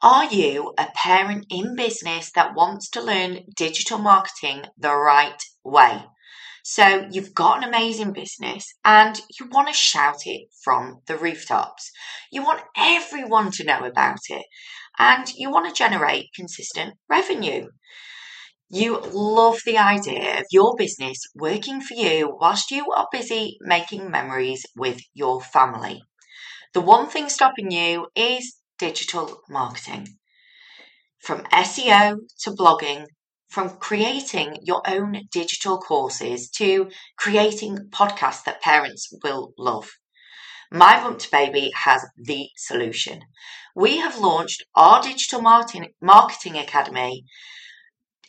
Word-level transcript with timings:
Are 0.00 0.26
you 0.26 0.74
a 0.78 0.86
parent 0.94 1.46
in 1.50 1.74
business 1.74 2.30
that 2.36 2.54
wants 2.54 2.88
to 2.90 3.02
learn 3.02 3.46
digital 3.56 3.98
marketing 3.98 4.66
the 4.78 4.94
right 4.94 5.42
way? 5.64 6.04
So 6.62 7.08
you've 7.10 7.34
got 7.34 7.58
an 7.58 7.64
amazing 7.64 8.12
business 8.12 8.64
and 8.84 9.20
you 9.40 9.48
want 9.48 9.66
to 9.66 9.74
shout 9.74 10.24
it 10.24 10.50
from 10.62 11.02
the 11.06 11.16
rooftops. 11.16 11.90
You 12.30 12.44
want 12.44 12.62
everyone 12.76 13.50
to 13.52 13.64
know 13.64 13.84
about 13.84 14.20
it 14.28 14.46
and 15.00 15.28
you 15.34 15.50
want 15.50 15.66
to 15.66 15.74
generate 15.74 16.32
consistent 16.32 16.94
revenue. 17.08 17.66
You 18.70 19.00
love 19.00 19.58
the 19.66 19.78
idea 19.78 20.38
of 20.38 20.44
your 20.52 20.76
business 20.76 21.18
working 21.34 21.80
for 21.80 21.94
you 21.94 22.36
whilst 22.40 22.70
you 22.70 22.92
are 22.92 23.08
busy 23.10 23.56
making 23.62 24.12
memories 24.12 24.64
with 24.76 25.00
your 25.12 25.40
family. 25.40 26.04
The 26.72 26.82
one 26.82 27.08
thing 27.08 27.28
stopping 27.28 27.72
you 27.72 28.06
is 28.14 28.58
digital 28.78 29.42
marketing. 29.48 30.18
From 31.20 31.44
SEO 31.44 32.18
to 32.40 32.50
blogging, 32.50 33.06
from 33.48 33.78
creating 33.78 34.58
your 34.62 34.82
own 34.86 35.22
digital 35.30 35.78
courses 35.78 36.48
to 36.50 36.90
creating 37.16 37.88
podcasts 37.90 38.44
that 38.44 38.62
parents 38.62 39.08
will 39.24 39.52
love. 39.58 39.90
My 40.70 41.00
Bump 41.00 41.18
to 41.20 41.30
Baby 41.30 41.72
has 41.74 42.04
the 42.16 42.48
solution. 42.56 43.22
We 43.74 43.98
have 43.98 44.18
launched 44.18 44.64
our 44.74 45.02
digital 45.02 45.40
marketing, 45.40 45.94
marketing 46.00 46.58
academy 46.58 47.24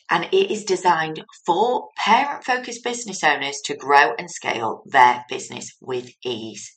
and 0.09 0.25
it 0.31 0.51
is 0.51 0.63
designed 0.63 1.23
for 1.45 1.89
parent 1.97 2.43
focused 2.43 2.83
business 2.83 3.23
owners 3.23 3.61
to 3.65 3.75
grow 3.75 4.13
and 4.17 4.29
scale 4.29 4.83
their 4.85 5.23
business 5.29 5.75
with 5.81 6.11
ease. 6.23 6.75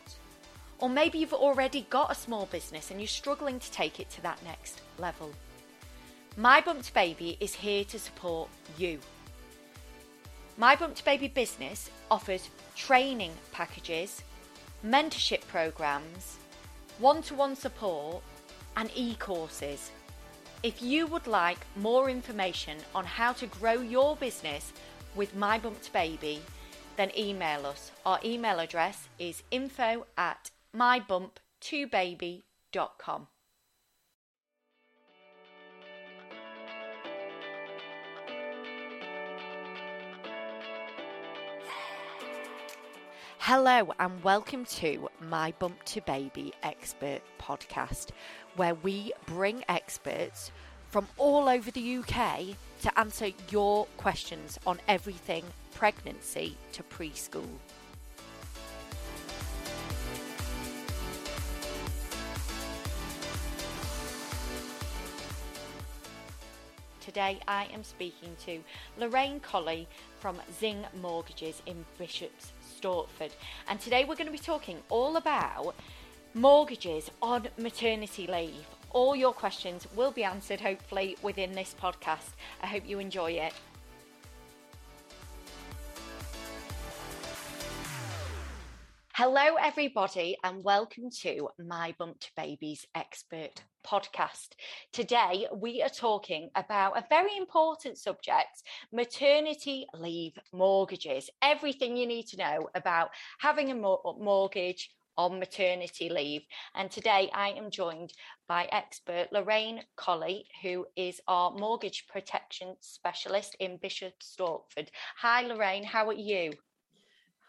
Or 0.79 0.91
maybe 0.91 1.17
you've 1.17 1.33
already 1.33 1.87
got 1.89 2.13
a 2.13 2.15
small 2.15 2.45
business 2.45 2.91
and 2.91 3.01
you're 3.01 3.07
struggling 3.07 3.59
to 3.59 3.73
take 3.73 3.99
it 3.99 4.11
to 4.11 4.21
that 4.21 4.39
next 4.45 4.83
level. 4.99 5.33
My 6.37 6.61
Bump 6.61 6.83
to 6.83 6.93
Baby 6.93 7.39
is 7.41 7.55
here 7.55 7.83
to 7.85 7.99
support 7.99 8.51
you. 8.77 8.99
My 10.59 10.77
Bump 10.77 10.97
to 10.97 11.05
Baby 11.07 11.29
business 11.29 11.89
offers 12.11 12.51
training 12.77 13.33
packages, 13.53 14.23
mentorship 14.85 15.47
programs, 15.47 16.37
one 16.99 17.23
to 17.23 17.35
one 17.35 17.57
support, 17.57 18.23
and 18.77 18.91
e 18.95 19.15
courses 19.15 19.91
if 20.63 20.83
you 20.83 21.07
would 21.07 21.27
like 21.27 21.65
more 21.77 22.11
information 22.11 22.77
on 22.95 23.07
how 23.07 23.33
to 23.33 23.47
grow 23.47 23.81
your 23.81 24.15
business 24.17 24.75
with 25.15 25.35
My 25.35 25.59
Bump 25.59 25.81
to 25.83 25.91
Baby, 25.93 26.43
then 26.97 27.11
email 27.17 27.65
us. 27.65 27.91
Our 28.05 28.21
email 28.23 28.59
address 28.59 29.09
is 29.19 29.43
info 29.51 30.05
at 30.19 30.51
mybump2baby.com. 30.77 33.27
Hello, 43.53 43.93
and 43.99 44.23
welcome 44.23 44.65
to 44.67 45.09
My 45.21 45.53
Bump 45.59 45.83
to 45.87 46.01
Baby 46.03 46.53
Expert 46.63 47.21
Podcast, 47.41 48.11
where 48.55 48.77
we 48.77 49.13
bring 49.27 49.65
experts 49.69 50.53
from 50.89 51.09
all 51.19 51.49
over 51.49 51.73
the 51.73 51.97
UK 51.97 52.55
to 52.83 52.97
answer 52.97 53.31
your 53.51 53.87
questions 53.97 54.57
on 54.69 54.79
everything 54.87 55.43
pregnancy 55.75 56.57
to 56.75 56.85
preschool. 56.85 57.43
Today 67.01 67.41
I 67.49 67.69
am 67.75 67.83
speaking 67.83 68.37
to 68.45 68.61
Lorraine 68.97 69.41
Collie 69.41 69.89
from 70.21 70.37
Zing 70.61 70.85
Mortgages 71.03 71.63
in 71.67 71.85
Bishops 71.99 72.53
Stortford. 72.81 73.33
And 73.69 73.81
today 73.81 74.05
we're 74.05 74.17
going 74.17 74.27
to 74.27 74.33
be 74.33 74.39
talking 74.39 74.79
all 74.89 75.17
about 75.17 75.75
mortgages 76.35 77.11
on 77.21 77.49
maternity 77.59 78.27
leave. 78.27 78.67
All 78.91 79.15
your 79.15 79.33
questions 79.33 79.87
will 79.95 80.11
be 80.11 80.25
answered 80.25 80.61
hopefully 80.61 81.17
within 81.23 81.53
this 81.53 81.75
podcast. 81.81 82.31
I 82.63 82.67
hope 82.67 82.89
you 82.89 82.99
enjoy 82.99 83.33
it. 83.33 83.53
Hello, 89.23 89.57
everybody, 89.61 90.39
and 90.45 90.65
welcome 90.65 91.11
to 91.21 91.51
My 91.59 91.95
Bump 91.99 92.21
to 92.21 92.31
Babies 92.39 92.87
Expert 92.95 93.63
podcast. 93.87 94.53
Today, 94.95 95.47
we 95.55 95.83
are 95.83 95.91
talking 95.91 96.49
about 96.55 96.97
a 96.97 97.05
very 97.11 97.37
important 97.37 97.99
subject 97.99 98.63
maternity 98.91 99.85
leave 99.93 100.39
mortgages. 100.55 101.29
Everything 101.43 101.99
you 101.99 102.07
need 102.07 102.29
to 102.29 102.39
know 102.39 102.71
about 102.75 103.11
having 103.41 103.71
a 103.71 103.75
mortgage 103.75 104.91
on 105.19 105.39
maternity 105.39 106.09
leave. 106.09 106.41
And 106.75 106.91
today, 106.91 107.31
I 107.35 107.51
am 107.51 107.71
joined 107.71 108.15
by 108.49 108.71
expert 108.73 109.29
Lorraine 109.33 109.83
Collie, 109.97 110.47
who 110.63 110.87
is 110.97 111.21
our 111.29 111.51
mortgage 111.51 112.07
protection 112.09 112.75
specialist 112.81 113.55
in 113.61 113.77
Bishop 113.77 114.15
Stortford. 114.23 114.89
Hi, 115.19 115.43
Lorraine, 115.43 115.85
how 115.85 116.09
are 116.09 116.15
you? 116.15 116.55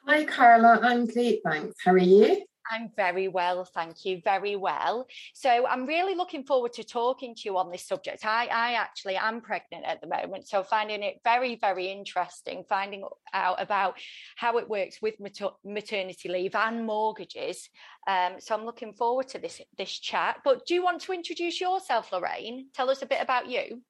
Hi, 0.07 0.25
Carla. 0.25 0.79
I'm 0.81 1.05
great, 1.05 1.41
thanks. 1.45 1.75
How 1.85 1.91
are 1.91 1.97
you? 1.97 2.43
I'm 2.71 2.89
very 2.95 3.27
well, 3.27 3.65
thank 3.65 4.05
you. 4.05 4.21
Very 4.23 4.55
well. 4.55 5.05
So 5.33 5.67
I'm 5.67 5.85
really 5.85 6.15
looking 6.15 6.43
forward 6.43 6.73
to 6.73 6.83
talking 6.83 7.35
to 7.35 7.41
you 7.45 7.57
on 7.57 7.69
this 7.69 7.85
subject. 7.85 8.25
I, 8.25 8.45
I 8.45 8.73
actually 8.73 9.17
am 9.17 9.41
pregnant 9.41 9.85
at 9.85 9.99
the 10.01 10.07
moment, 10.07 10.47
so 10.47 10.63
finding 10.63 11.03
it 11.03 11.19
very, 11.23 11.55
very 11.55 11.87
interesting, 11.87 12.63
finding 12.67 13.03
out 13.33 13.61
about 13.61 13.97
how 14.37 14.57
it 14.57 14.69
works 14.69 14.97
with 15.01 15.19
mater- 15.19 15.57
maternity 15.65 16.29
leave 16.29 16.55
and 16.55 16.85
mortgages. 16.85 17.69
Um, 18.07 18.33
so 18.39 18.55
I'm 18.55 18.65
looking 18.65 18.93
forward 18.93 19.27
to 19.29 19.39
this 19.39 19.61
this 19.77 19.99
chat. 19.99 20.37
But 20.43 20.65
do 20.65 20.73
you 20.73 20.83
want 20.83 21.01
to 21.01 21.13
introduce 21.13 21.59
yourself, 21.59 22.11
Lorraine? 22.11 22.67
Tell 22.73 22.89
us 22.89 23.01
a 23.01 23.05
bit 23.05 23.21
about 23.21 23.49
you. 23.49 23.81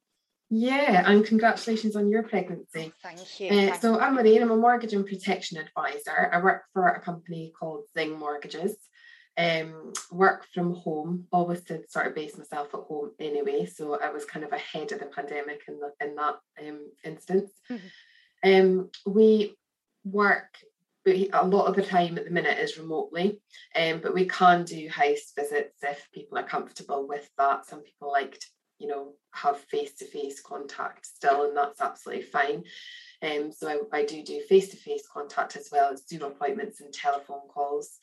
Yeah, 0.54 1.10
and 1.10 1.26
congratulations 1.26 1.96
on 1.96 2.10
your 2.10 2.24
pregnancy. 2.24 2.92
Thank 3.02 3.40
you. 3.40 3.50
Uh, 3.50 3.80
so 3.80 3.98
I'm 3.98 4.16
Lorraine, 4.18 4.42
I'm 4.42 4.52
a 4.52 4.58
mortgage 4.58 4.92
and 4.92 5.06
protection 5.06 5.58
advisor. 5.58 6.30
I 6.32 6.42
work 6.42 6.64
for 6.74 6.90
a 6.90 7.00
company 7.00 7.54
called 7.58 7.86
Zing 7.96 8.20
Mortgages. 8.20 8.76
um, 9.38 9.94
work 10.12 10.46
from 10.54 10.76
home. 10.76 11.26
Always 11.32 11.62
did 11.62 11.90
sort 11.90 12.08
of 12.08 12.16
base 12.16 12.38
myself 12.38 12.70
at 12.74 12.82
home 12.82 13.12
anyway, 13.20 13.66
so 13.66 13.98
I 14.00 14.12
was 14.12 14.26
kind 14.26 14.46
of 14.46 14.52
ahead 14.52 14.92
of 14.92 15.00
the 15.00 15.06
pandemic 15.06 15.62
in, 15.68 15.80
the, 15.80 16.06
in 16.06 16.16
that 16.16 16.36
um, 16.60 16.92
instance. 17.04 17.52
Mm-hmm. 17.70 17.88
Um, 18.44 18.90
we 19.06 19.56
work 20.04 20.58
a 21.08 21.46
lot 21.46 21.66
of 21.66 21.76
the 21.76 21.82
time 21.82 22.18
at 22.18 22.26
the 22.26 22.32
minute 22.32 22.60
is 22.60 22.78
remotely, 22.78 23.40
um, 23.76 24.02
but 24.04 24.14
we 24.14 24.26
can 24.26 24.66
do 24.66 24.88
house 24.90 25.32
visits 25.36 25.78
if 25.82 26.08
people 26.14 26.38
are 26.38 26.44
comfortable 26.44 27.08
with 27.08 27.28
that. 27.38 27.66
Some 27.66 27.82
people 27.82 28.12
like 28.12 28.34
to, 28.34 28.48
you 28.82 28.88
know, 28.88 29.14
have 29.34 29.60
face 29.60 29.94
to 30.00 30.06
face 30.06 30.42
contact 30.42 31.06
still, 31.06 31.46
and 31.46 31.56
that's 31.56 31.80
absolutely 31.80 32.26
fine. 32.26 32.64
Um, 33.22 33.52
so 33.52 33.68
I, 33.94 34.00
I 34.00 34.06
do 34.06 34.24
do 34.24 34.42
face 34.42 34.70
to 34.70 34.78
face 34.78 35.04
contact 35.12 35.56
as 35.56 35.70
well 35.72 35.94
as 35.94 36.08
Zoom 36.08 36.24
appointments 36.24 36.82
and 36.82 36.92
telephone 36.92 37.48
calls. 37.48 37.98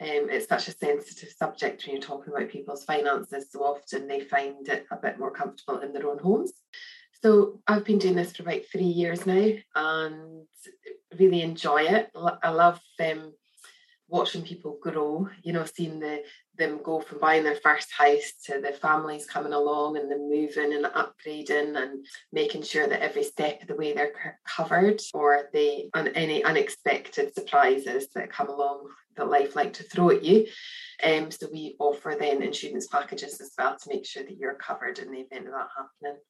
Um, 0.00 0.28
it's 0.28 0.48
such 0.48 0.66
a 0.66 0.72
sensitive 0.72 1.30
subject 1.30 1.86
when 1.86 1.94
you're 1.94 2.02
talking 2.02 2.32
about 2.34 2.50
people's 2.50 2.84
finances, 2.84 3.46
so 3.50 3.60
often 3.60 4.08
they 4.08 4.20
find 4.20 4.68
it 4.68 4.86
a 4.90 4.96
bit 4.96 5.18
more 5.20 5.30
comfortable 5.30 5.78
in 5.78 5.92
their 5.92 6.08
own 6.08 6.18
homes. 6.18 6.52
So 7.22 7.60
I've 7.66 7.84
been 7.84 7.98
doing 7.98 8.16
this 8.16 8.36
for 8.36 8.42
about 8.42 8.62
three 8.70 8.82
years 8.82 9.24
now 9.24 9.50
and 9.74 10.46
really 11.18 11.42
enjoy 11.42 11.82
it. 11.82 12.10
I 12.14 12.50
love 12.50 12.80
um, 13.00 13.32
watching 14.14 14.42
people 14.42 14.78
grow, 14.80 15.28
you 15.42 15.52
know, 15.52 15.64
seeing 15.64 15.98
the 15.98 16.22
them 16.56 16.80
go 16.84 17.00
from 17.00 17.18
buying 17.18 17.42
their 17.42 17.56
first 17.56 17.92
house 17.92 18.32
to 18.44 18.60
the 18.60 18.70
families 18.70 19.26
coming 19.26 19.52
along 19.52 19.96
and 19.96 20.08
them 20.08 20.30
moving 20.30 20.72
and 20.72 20.84
upgrading 20.84 21.76
and 21.76 22.06
making 22.32 22.62
sure 22.62 22.86
that 22.86 23.02
every 23.02 23.24
step 23.24 23.60
of 23.60 23.66
the 23.66 23.74
way 23.74 23.92
they're 23.92 24.38
covered 24.46 25.00
or 25.12 25.48
they 25.52 25.90
on 25.94 26.06
any 26.08 26.44
unexpected 26.44 27.34
surprises 27.34 28.06
that 28.14 28.30
come 28.30 28.48
along 28.48 28.86
that 29.16 29.28
life 29.28 29.56
like 29.56 29.72
to 29.72 29.82
throw 29.82 30.10
at 30.10 30.22
you. 30.22 30.46
Um, 31.02 31.32
so 31.32 31.48
we 31.52 31.74
offer 31.80 32.16
then 32.16 32.40
insurance 32.40 32.86
packages 32.86 33.40
as 33.40 33.50
well 33.58 33.76
to 33.76 33.88
make 33.88 34.06
sure 34.06 34.22
that 34.22 34.38
you're 34.38 34.54
covered 34.54 35.00
in 35.00 35.10
the 35.10 35.22
event 35.22 35.48
of 35.48 35.54
that 35.54 35.68
happening. 35.76 36.20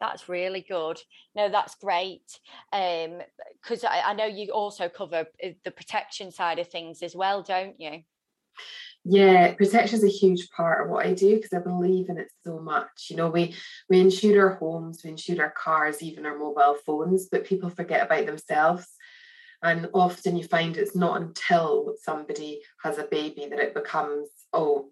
That's 0.00 0.28
really 0.28 0.64
good. 0.66 0.98
No, 1.36 1.50
that's 1.50 1.74
great. 1.74 2.40
Because 2.72 3.84
um, 3.84 3.90
I, 3.90 4.02
I 4.06 4.14
know 4.14 4.24
you 4.26 4.50
also 4.52 4.88
cover 4.88 5.26
uh, 5.44 5.48
the 5.64 5.70
protection 5.70 6.32
side 6.32 6.58
of 6.58 6.68
things 6.68 7.02
as 7.02 7.14
well, 7.14 7.42
don't 7.42 7.78
you? 7.78 8.02
Yeah, 9.04 9.54
protection 9.54 9.98
is 9.98 10.04
a 10.04 10.08
huge 10.08 10.50
part 10.50 10.84
of 10.84 10.90
what 10.90 11.06
I 11.06 11.14
do 11.14 11.36
because 11.36 11.52
I 11.52 11.58
believe 11.58 12.10
in 12.10 12.18
it 12.18 12.28
so 12.44 12.58
much. 12.58 13.06
You 13.08 13.16
know, 13.16 13.30
we 13.30 13.54
we 13.88 14.00
insure 14.00 14.50
our 14.50 14.56
homes, 14.56 15.02
we 15.02 15.10
insure 15.10 15.42
our 15.42 15.50
cars, 15.50 16.02
even 16.02 16.26
our 16.26 16.36
mobile 16.36 16.76
phones, 16.84 17.26
but 17.30 17.46
people 17.46 17.70
forget 17.70 18.04
about 18.04 18.26
themselves. 18.26 18.86
And 19.62 19.88
often 19.92 20.36
you 20.36 20.44
find 20.44 20.76
it's 20.76 20.96
not 20.96 21.20
until 21.20 21.94
somebody 22.02 22.62
has 22.82 22.98
a 22.98 23.04
baby 23.04 23.46
that 23.48 23.58
it 23.58 23.74
becomes, 23.74 24.28
oh, 24.52 24.90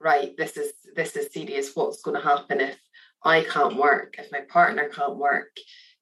right, 0.00 0.36
this 0.36 0.56
is 0.56 0.72
this 0.94 1.16
is 1.16 1.32
serious. 1.32 1.74
What's 1.74 2.02
going 2.02 2.20
to 2.20 2.26
happen 2.26 2.60
if 2.60 2.78
I 3.22 3.42
can't 3.42 3.76
work, 3.76 4.16
if 4.18 4.30
my 4.30 4.40
partner 4.40 4.88
can't 4.88 5.16
work, 5.16 5.56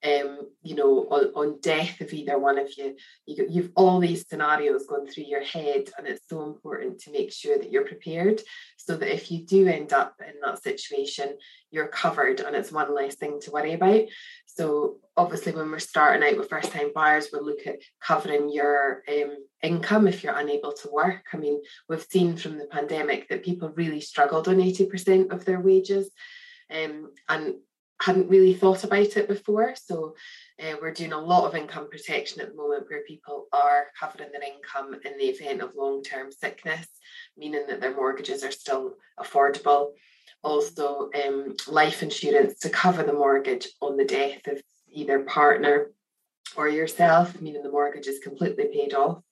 um, 0.04 0.48
you 0.62 0.74
know, 0.74 1.06
on, 1.10 1.24
on 1.34 1.60
death 1.60 2.00
of 2.00 2.12
either 2.12 2.38
one 2.38 2.58
of 2.58 2.68
you. 2.76 2.96
you. 3.26 3.46
You've 3.48 3.72
all 3.74 3.98
these 3.98 4.28
scenarios 4.28 4.86
going 4.86 5.06
through 5.06 5.24
your 5.24 5.42
head, 5.42 5.90
and 5.96 6.06
it's 6.06 6.28
so 6.28 6.44
important 6.44 7.00
to 7.00 7.12
make 7.12 7.32
sure 7.32 7.58
that 7.58 7.72
you're 7.72 7.86
prepared 7.86 8.40
so 8.76 8.96
that 8.96 9.12
if 9.12 9.30
you 9.30 9.44
do 9.44 9.66
end 9.66 9.92
up 9.92 10.14
in 10.20 10.34
that 10.44 10.62
situation, 10.62 11.38
you're 11.70 11.88
covered 11.88 12.40
and 12.40 12.54
it's 12.54 12.70
one 12.70 12.94
less 12.94 13.16
thing 13.16 13.40
to 13.40 13.50
worry 13.50 13.72
about. 13.72 14.04
So, 14.46 14.98
obviously, 15.16 15.52
when 15.52 15.70
we're 15.70 15.78
starting 15.78 16.26
out 16.26 16.38
with 16.38 16.48
first 16.50 16.72
time 16.72 16.92
buyers, 16.94 17.28
we'll 17.32 17.44
look 17.44 17.66
at 17.66 17.80
covering 18.00 18.50
your 18.52 19.02
um, 19.08 19.36
income 19.62 20.06
if 20.06 20.22
you're 20.22 20.38
unable 20.38 20.72
to 20.72 20.90
work. 20.92 21.24
I 21.32 21.38
mean, 21.38 21.60
we've 21.88 22.06
seen 22.08 22.36
from 22.36 22.58
the 22.58 22.66
pandemic 22.66 23.28
that 23.28 23.44
people 23.44 23.70
really 23.70 24.00
struggled 24.00 24.46
on 24.46 24.56
80% 24.56 25.32
of 25.32 25.44
their 25.44 25.60
wages. 25.60 26.10
Um, 26.70 27.12
and 27.28 27.56
hadn't 28.00 28.28
really 28.28 28.54
thought 28.54 28.84
about 28.84 29.16
it 29.16 29.28
before. 29.28 29.74
So 29.74 30.14
uh, 30.62 30.74
we're 30.80 30.92
doing 30.92 31.12
a 31.12 31.20
lot 31.20 31.46
of 31.46 31.54
income 31.54 31.88
protection 31.90 32.40
at 32.40 32.50
the 32.50 32.56
moment 32.56 32.86
where 32.88 33.02
people 33.04 33.46
are 33.52 33.86
covering 33.98 34.30
their 34.32 34.42
income 34.42 34.94
in 35.04 35.18
the 35.18 35.24
event 35.24 35.62
of 35.62 35.74
long 35.74 36.02
term 36.02 36.30
sickness, 36.30 36.86
meaning 37.36 37.64
that 37.68 37.80
their 37.80 37.94
mortgages 37.94 38.44
are 38.44 38.52
still 38.52 38.94
affordable. 39.18 39.92
Also, 40.42 41.10
um, 41.26 41.54
life 41.66 42.02
insurance 42.02 42.58
to 42.60 42.70
cover 42.70 43.02
the 43.02 43.12
mortgage 43.12 43.68
on 43.80 43.96
the 43.96 44.04
death 44.04 44.46
of 44.46 44.62
either 44.88 45.20
partner 45.20 45.90
or 46.56 46.68
yourself, 46.68 47.40
meaning 47.40 47.62
the 47.62 47.70
mortgage 47.70 48.06
is 48.06 48.20
completely 48.20 48.66
paid 48.66 48.94
off. 48.94 49.22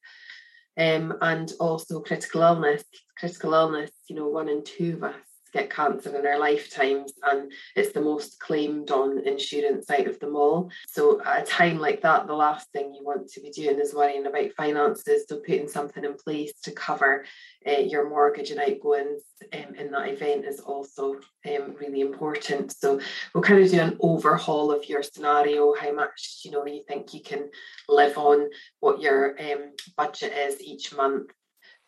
Um, 0.76 1.16
and 1.20 1.52
also 1.60 2.00
critical 2.00 2.42
illness. 2.42 2.82
Critical 3.16 3.54
illness, 3.54 3.92
you 4.08 4.16
know, 4.16 4.26
one 4.26 4.48
in 4.48 4.64
two 4.64 4.94
of 4.94 5.04
us 5.04 5.33
get 5.54 5.70
cancer 5.70 6.14
in 6.14 6.22
their 6.22 6.38
lifetimes 6.38 7.14
and 7.22 7.50
it's 7.76 7.92
the 7.92 8.00
most 8.00 8.40
claimed 8.40 8.90
on 8.90 9.26
insurance 9.26 9.88
out 9.88 10.06
of 10.06 10.18
them 10.20 10.36
all. 10.36 10.70
So 10.86 11.22
at 11.24 11.42
a 11.42 11.46
time 11.46 11.78
like 11.78 12.02
that 12.02 12.26
the 12.26 12.34
last 12.34 12.70
thing 12.72 12.92
you 12.92 13.04
want 13.04 13.28
to 13.28 13.40
be 13.40 13.50
doing 13.50 13.78
is 13.78 13.94
worrying 13.94 14.26
about 14.26 14.52
finances 14.56 15.24
so 15.28 15.38
putting 15.38 15.68
something 15.68 16.04
in 16.04 16.14
place 16.14 16.52
to 16.64 16.72
cover 16.72 17.24
uh, 17.66 17.80
your 17.80 18.08
mortgage 18.08 18.50
and 18.50 18.60
outgoings 18.60 19.22
um, 19.52 19.74
in 19.76 19.90
that 19.92 20.08
event 20.08 20.44
is 20.44 20.60
also 20.60 21.14
um, 21.46 21.74
really 21.80 22.00
important. 22.00 22.76
So 22.76 23.00
we'll 23.32 23.42
kind 23.42 23.62
of 23.62 23.70
do 23.70 23.80
an 23.80 23.96
overhaul 24.00 24.70
of 24.70 24.88
your 24.88 25.02
scenario 25.02 25.74
how 25.74 25.92
much 25.92 26.40
you 26.44 26.50
know 26.50 26.66
you 26.66 26.82
think 26.86 27.14
you 27.14 27.22
can 27.22 27.50
live 27.88 28.18
on 28.18 28.50
what 28.80 29.00
your 29.00 29.40
um, 29.40 29.72
budget 29.96 30.32
is 30.32 30.60
each 30.60 30.94
month 30.94 31.30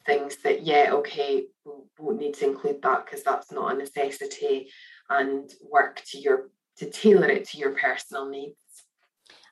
things 0.07 0.37
that 0.45 0.65
yeah 0.65 0.91
okay 0.93 1.45
we 1.65 1.73
won't 1.99 2.21
need 2.21 2.35
to 2.35 2.47
include 2.47 2.81
that 2.83 3.05
because 3.05 3.23
that's 3.23 3.53
not 3.53 3.75
a 3.75 3.77
necessity 3.77 4.71
and 5.11 5.51
work 5.71 6.03
to 6.07 6.19
your 6.19 6.51
to 6.77 6.89
tailor 6.91 7.29
it 7.29 7.49
to 7.49 7.59
your 7.59 7.73
personal 7.73 8.29
needs 8.29 8.57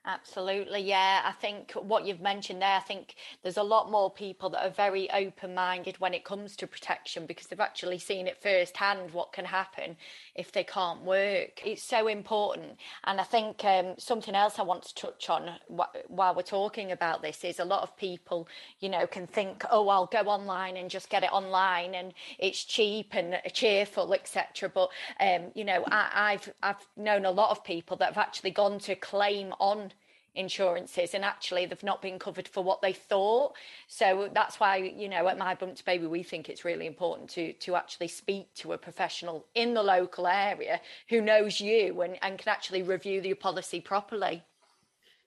Absolutely, 0.07 0.81
yeah. 0.81 1.23
I 1.25 1.33
think 1.33 1.73
what 1.73 2.05
you've 2.05 2.21
mentioned 2.21 2.61
there, 2.61 2.77
I 2.77 2.81
think 2.81 3.15
there's 3.43 3.57
a 3.57 3.63
lot 3.63 3.91
more 3.91 4.11
people 4.11 4.51
that 4.51 4.63
are 4.63 4.69
very 4.69 5.11
open 5.11 5.55
minded 5.55 5.99
when 5.99 6.13
it 6.13 6.25
comes 6.25 6.57
to 6.57 6.67
protection 6.67 7.25
because 7.25 7.47
they've 7.47 7.59
actually 7.59 7.99
seen 7.99 8.27
it 8.27 8.37
firsthand 8.43 9.15
what 9.15 9.33
can 9.33 9.47
happen 9.47 9.97
if 10.35 10.53
they 10.53 10.63
can't 10.63 11.01
work. 11.05 11.63
It's 11.65 11.83
so 11.83 12.07
important. 12.07 12.77
And 13.05 13.19
I 13.19 13.25
think 13.25 13.65
um, 13.65 13.95
something 13.97 14.35
else 14.35 14.59
I 14.59 14.63
want 14.63 14.83
to 14.83 14.95
touch 14.95 15.31
on 15.31 15.49
wh- 15.75 16.11
while 16.11 16.35
we're 16.35 16.43
talking 16.43 16.93
about 16.93 17.23
this 17.23 17.43
is 17.43 17.59
a 17.59 17.65
lot 17.65 17.83
of 17.83 17.97
people, 17.97 18.47
you 18.81 18.91
know, 18.91 19.07
can 19.07 19.27
think, 19.27 19.65
oh, 19.71 19.89
I'll 19.89 20.05
go 20.05 20.21
online 20.25 20.77
and 20.77 20.91
just 20.91 21.09
get 21.09 21.25
it 21.25 21.33
online 21.33 21.95
and 21.95 22.13
it's 22.39 22.63
cheap 22.63 23.15
and 23.15 23.41
cheerful, 23.55 24.13
etc. 24.13 24.69
But, 24.69 24.91
um, 25.19 25.45
you 25.55 25.65
know, 25.65 25.83
I, 25.91 26.11
I've, 26.35 26.53
I've 26.63 26.87
known 26.95 27.25
a 27.25 27.31
lot 27.31 27.53
of 27.53 27.65
people 27.65 27.97
that 27.99 28.09
have 28.13 28.19
actually 28.19 28.51
gone 28.51 28.79
to 28.81 28.95
claim 28.97 29.55
on 29.59 29.93
insurances 30.35 31.15
and 31.15 31.25
actually 31.25 31.67
they've 31.67 31.83
not 31.83 32.03
been 32.03 32.19
covered 32.19 32.49
for 32.49 32.63
what 32.63 32.83
they 32.83 32.93
thought. 32.93 33.55
So 33.89 34.29
that's 34.33 34.59
why 34.59 34.77
you 34.77 35.09
know 35.09 35.29
at 35.29 35.39
my 35.39 35.55
bump 35.55 35.77
to 35.77 35.85
baby 35.85 36.07
we 36.07 36.23
think 36.23 36.49
it's 36.49 36.65
really 36.65 36.87
important 36.87 37.31
to 37.31 37.53
to 37.53 37.77
actually 37.77 38.09
speak 38.09 38.53
to 38.55 38.73
a 38.73 38.79
professional 38.79 39.47
in 39.55 39.75
the 39.75 39.83
local 39.83 40.27
area 40.27 40.81
who 41.09 41.21
knows 41.21 41.61
you 41.61 42.01
and, 42.03 42.19
and 42.23 42.39
can 42.39 42.49
actually 42.49 42.83
review 42.83 43.21
your 43.21 43.37
policy 43.37 43.81
properly. 43.81 44.43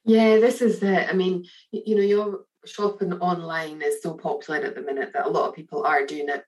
Yeah 0.06 0.40
this 0.40 0.62
is 0.62 0.84
it. 0.84 1.08
I 1.10 1.14
mean 1.14 1.46
you 1.72 1.96
know 1.96 2.04
your 2.04 2.46
shopping 2.66 3.14
online 3.14 3.82
is 3.82 4.02
so 4.02 4.14
popular 4.14 4.60
at 4.60 4.76
the 4.76 4.82
minute 4.82 5.12
that 5.14 5.26
a 5.26 5.30
lot 5.30 5.50
of 5.50 5.56
people 5.56 5.86
are 5.86 6.06
doing 6.06 6.28
it 6.30 6.44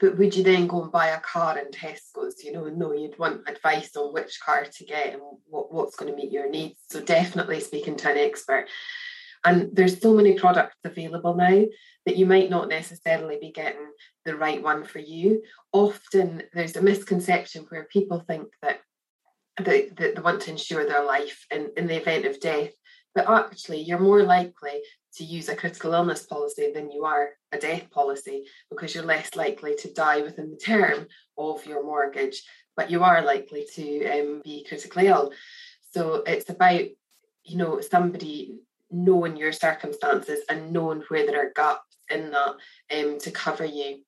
but 0.00 0.18
would 0.18 0.34
you 0.34 0.42
then 0.42 0.66
go 0.66 0.82
and 0.82 0.92
buy 0.92 1.08
a 1.08 1.20
car 1.20 1.58
in 1.58 1.70
Tesco's? 1.70 2.42
You 2.42 2.52
know, 2.52 2.66
no, 2.66 2.92
you'd 2.92 3.18
want 3.18 3.48
advice 3.48 3.96
on 3.96 4.12
which 4.12 4.40
car 4.40 4.64
to 4.64 4.84
get 4.84 5.14
and 5.14 5.22
what, 5.46 5.72
what's 5.72 5.96
going 5.96 6.10
to 6.10 6.16
meet 6.16 6.32
your 6.32 6.48
needs. 6.48 6.80
So 6.90 7.00
definitely 7.00 7.60
speaking 7.60 7.96
to 7.96 8.10
an 8.10 8.18
expert. 8.18 8.66
And 9.44 9.70
there's 9.74 10.00
so 10.00 10.14
many 10.14 10.34
products 10.34 10.76
available 10.84 11.34
now 11.34 11.64
that 12.06 12.16
you 12.16 12.26
might 12.26 12.50
not 12.50 12.68
necessarily 12.68 13.38
be 13.40 13.52
getting 13.52 13.90
the 14.24 14.36
right 14.36 14.62
one 14.62 14.84
for 14.84 15.00
you. 15.00 15.42
Often 15.72 16.44
there's 16.54 16.76
a 16.76 16.82
misconception 16.82 17.66
where 17.68 17.84
people 17.84 18.20
think 18.20 18.48
that 18.62 18.80
they, 19.62 19.90
that 19.96 20.16
they 20.16 20.20
want 20.20 20.42
to 20.42 20.50
insure 20.50 20.86
their 20.86 21.04
life 21.04 21.46
in, 21.50 21.70
in 21.76 21.86
the 21.86 21.96
event 21.96 22.24
of 22.24 22.40
death. 22.40 22.72
But 23.14 23.28
actually, 23.28 23.82
you're 23.82 24.00
more 24.00 24.22
likely 24.22 24.82
to 25.16 25.24
use 25.24 25.48
a 25.48 25.56
critical 25.56 25.92
illness 25.92 26.24
policy 26.24 26.72
than 26.72 26.90
you 26.90 27.04
are 27.04 27.30
a 27.52 27.58
death 27.58 27.90
policy 27.90 28.44
because 28.70 28.94
you're 28.94 29.04
less 29.04 29.34
likely 29.36 29.74
to 29.76 29.92
die 29.92 30.22
within 30.22 30.50
the 30.50 30.56
term 30.56 31.06
of 31.38 31.64
your 31.66 31.84
mortgage, 31.84 32.42
but 32.76 32.90
you 32.90 33.02
are 33.02 33.22
likely 33.22 33.66
to 33.74 34.06
um, 34.08 34.42
be 34.44 34.64
critically 34.68 35.06
ill. 35.06 35.32
So 35.92 36.24
it's 36.26 36.50
about, 36.50 36.82
you 37.44 37.56
know, 37.56 37.80
somebody 37.80 38.56
knowing 38.90 39.36
your 39.36 39.52
circumstances 39.52 40.40
and 40.48 40.72
knowing 40.72 41.02
where 41.08 41.26
there 41.26 41.46
are 41.46 41.52
gaps 41.54 41.96
in 42.10 42.30
that 42.30 42.54
um, 42.92 43.18
to 43.18 43.30
cover 43.30 43.64
you. 43.64 44.02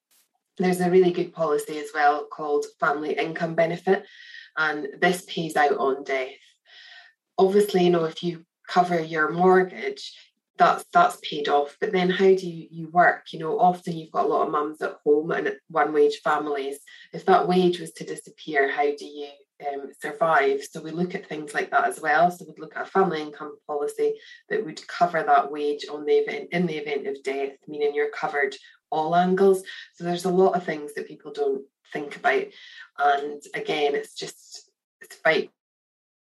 There's 0.58 0.80
a 0.80 0.90
really 0.90 1.12
good 1.12 1.32
policy 1.32 1.78
as 1.78 1.90
well 1.94 2.26
called 2.26 2.66
family 2.80 3.12
income 3.12 3.54
benefit, 3.54 4.04
and 4.56 4.88
this 5.00 5.24
pays 5.26 5.54
out 5.54 5.76
on 5.76 6.02
death. 6.02 6.30
Obviously, 7.38 7.84
you 7.84 7.90
know, 7.90 8.04
if 8.04 8.22
you 8.22 8.44
cover 8.68 8.98
your 8.98 9.30
mortgage, 9.30 10.12
that's 10.58 10.84
that's 10.92 11.18
paid 11.22 11.48
off. 11.48 11.76
But 11.80 11.92
then 11.92 12.10
how 12.10 12.24
do 12.24 12.48
you, 12.48 12.68
you 12.70 12.88
work? 12.88 13.32
You 13.32 13.40
know, 13.40 13.58
often 13.58 13.96
you've 13.96 14.12
got 14.12 14.24
a 14.24 14.28
lot 14.28 14.46
of 14.46 14.52
mums 14.52 14.80
at 14.80 14.96
home 15.04 15.30
and 15.30 15.52
one 15.68 15.92
wage 15.92 16.20
families. 16.22 16.78
If 17.12 17.26
that 17.26 17.48
wage 17.48 17.78
was 17.78 17.92
to 17.92 18.04
disappear, 18.04 18.70
how 18.70 18.84
do 18.84 19.04
you 19.04 19.28
um, 19.66 19.90
survive? 20.00 20.62
So 20.62 20.82
we 20.82 20.90
look 20.90 21.14
at 21.14 21.26
things 21.26 21.54
like 21.54 21.70
that 21.70 21.88
as 21.88 22.00
well. 22.00 22.30
So 22.30 22.44
we'd 22.46 22.58
look 22.58 22.76
at 22.76 22.86
a 22.86 22.90
family 22.90 23.22
income 23.22 23.56
policy 23.66 24.14
that 24.48 24.64
would 24.64 24.86
cover 24.88 25.22
that 25.22 25.50
wage 25.50 25.86
on 25.90 26.04
the 26.04 26.14
event 26.14 26.48
in 26.52 26.66
the 26.66 26.76
event 26.76 27.06
of 27.06 27.22
death, 27.22 27.56
meaning 27.66 27.94
you're 27.94 28.10
covered 28.10 28.56
all 28.90 29.14
angles. 29.16 29.62
So 29.94 30.04
there's 30.04 30.24
a 30.24 30.30
lot 30.30 30.54
of 30.54 30.64
things 30.64 30.94
that 30.94 31.08
people 31.08 31.32
don't 31.32 31.64
think 31.92 32.16
about. 32.16 32.44
And 32.98 33.42
again, 33.54 33.94
it's 33.94 34.14
just 34.14 34.70
it's 35.00 35.18
about 35.20 35.48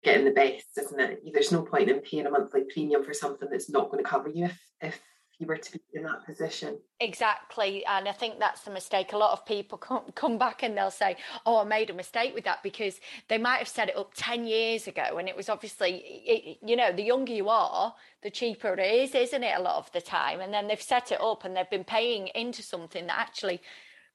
getting 0.04 0.24
the 0.24 0.30
best, 0.30 0.66
isn't 0.78 1.00
it? 1.00 1.22
There's 1.32 1.52
no 1.52 1.62
point 1.62 1.90
in 1.90 2.00
paying 2.00 2.26
a 2.26 2.30
monthly 2.30 2.64
premium 2.72 3.04
for 3.04 3.14
something 3.14 3.48
that's 3.50 3.70
not 3.70 3.90
going 3.90 4.02
to 4.02 4.08
cover 4.08 4.28
you 4.28 4.46
if 4.46 4.58
if 4.80 5.00
you 5.38 5.46
were 5.46 5.56
to 5.56 5.72
be 5.72 5.80
in 5.94 6.02
that 6.02 6.26
position. 6.26 6.78
Exactly. 7.00 7.84
And 7.86 8.08
I 8.08 8.12
think 8.12 8.40
that's 8.40 8.62
the 8.62 8.72
mistake. 8.72 9.12
A 9.12 9.16
lot 9.16 9.32
of 9.32 9.46
people 9.46 9.78
come, 9.78 10.02
come 10.14 10.36
back 10.36 10.62
and 10.62 10.76
they'll 10.76 10.90
say, 10.90 11.16
Oh, 11.46 11.58
I 11.58 11.64
made 11.64 11.90
a 11.90 11.94
mistake 11.94 12.34
with 12.34 12.44
that 12.44 12.62
because 12.62 12.98
they 13.28 13.38
might 13.38 13.58
have 13.58 13.68
set 13.68 13.88
it 13.88 13.96
up 13.96 14.12
10 14.16 14.46
years 14.46 14.88
ago. 14.88 15.18
And 15.18 15.28
it 15.28 15.36
was 15.36 15.48
obviously, 15.48 16.02
it, 16.26 16.58
you 16.66 16.76
know, 16.76 16.92
the 16.92 17.02
younger 17.02 17.32
you 17.32 17.48
are, 17.48 17.94
the 18.22 18.30
cheaper 18.30 18.74
it 18.74 18.80
is, 18.80 19.14
isn't 19.14 19.44
it? 19.44 19.54
A 19.56 19.62
lot 19.62 19.76
of 19.76 19.92
the 19.92 20.00
time. 20.00 20.40
And 20.40 20.52
then 20.52 20.66
they've 20.66 20.82
set 20.82 21.12
it 21.12 21.20
up 21.20 21.44
and 21.44 21.56
they've 21.56 21.70
been 21.70 21.84
paying 21.84 22.28
into 22.34 22.62
something 22.62 23.06
that 23.06 23.18
actually 23.18 23.60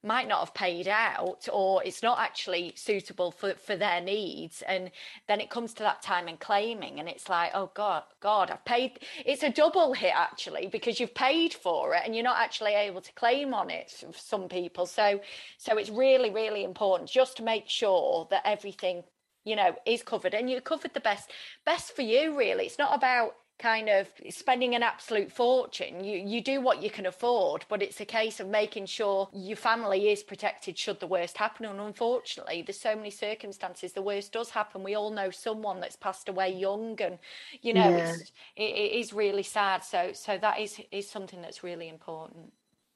might 0.03 0.27
not 0.27 0.39
have 0.39 0.53
paid 0.53 0.87
out 0.87 1.47
or 1.51 1.81
it's 1.83 2.03
not 2.03 2.19
actually 2.19 2.73
suitable 2.75 3.31
for, 3.31 3.53
for 3.53 3.75
their 3.75 4.01
needs. 4.01 4.61
And 4.67 4.91
then 5.27 5.39
it 5.39 5.49
comes 5.49 5.73
to 5.75 5.83
that 5.83 6.01
time 6.01 6.27
and 6.27 6.39
claiming 6.39 6.99
and 6.99 7.07
it's 7.07 7.29
like 7.29 7.51
oh 7.53 7.71
god 7.73 8.03
god 8.19 8.51
i've 8.51 8.65
paid 8.65 8.99
it's 9.25 9.43
a 9.43 9.49
double 9.49 9.93
hit 9.93 10.13
actually 10.15 10.67
because 10.67 10.99
you've 10.99 11.13
paid 11.15 11.53
for 11.53 11.93
it 11.95 12.01
and 12.05 12.13
you're 12.13 12.23
not 12.23 12.39
actually 12.39 12.73
able 12.73 13.01
to 13.01 13.11
claim 13.13 13.53
on 13.53 13.69
it 13.69 13.89
for 13.91 14.17
some 14.17 14.47
people. 14.49 14.85
So 14.85 15.21
so 15.57 15.77
it's 15.77 15.89
really 15.89 16.29
really 16.29 16.63
important 16.63 17.09
just 17.09 17.37
to 17.37 17.43
make 17.43 17.69
sure 17.69 18.27
that 18.29 18.41
everything 18.45 19.03
you 19.45 19.55
know 19.55 19.75
is 19.85 20.03
covered 20.03 20.33
and 20.33 20.49
you 20.49 20.59
covered 20.61 20.93
the 20.93 20.99
best 20.99 21.31
best 21.65 21.95
for 21.95 22.01
you 22.01 22.37
really. 22.37 22.65
It's 22.65 22.79
not 22.79 22.95
about 22.95 23.35
kind 23.63 23.87
of 23.87 24.09
spending 24.29 24.75
an 24.75 24.83
absolute 24.83 25.31
fortune. 25.31 26.03
You 26.03 26.17
you 26.19 26.41
do 26.41 26.59
what 26.59 26.83
you 26.83 26.89
can 26.89 27.05
afford, 27.05 27.63
but 27.69 27.81
it's 27.81 28.01
a 28.01 28.05
case 28.05 28.41
of 28.41 28.47
making 28.49 28.87
sure 28.87 29.29
your 29.31 29.55
family 29.55 30.09
is 30.09 30.21
protected 30.21 30.77
should 30.77 30.99
the 30.99 31.07
worst 31.07 31.37
happen. 31.37 31.65
And 31.65 31.79
unfortunately, 31.79 32.61
there's 32.61 32.81
so 32.89 32.93
many 32.93 33.09
circumstances 33.09 33.93
the 33.93 34.01
worst 34.01 34.33
does 34.33 34.49
happen. 34.49 34.83
We 34.83 34.95
all 34.95 35.11
know 35.11 35.29
someone 35.31 35.79
that's 35.79 35.95
passed 35.95 36.27
away 36.27 36.49
young, 36.53 37.01
and 37.01 37.17
you 37.61 37.73
know 37.73 37.89
yeah. 37.89 38.11
it's, 38.11 38.31
it, 38.57 38.71
it 38.85 38.91
is 38.99 39.13
really 39.13 39.43
sad. 39.43 39.81
So 39.85 40.11
so 40.13 40.37
that 40.39 40.59
is 40.59 40.81
is 40.91 41.09
something 41.09 41.41
that's 41.41 41.63
really 41.63 41.87
important. 41.87 42.51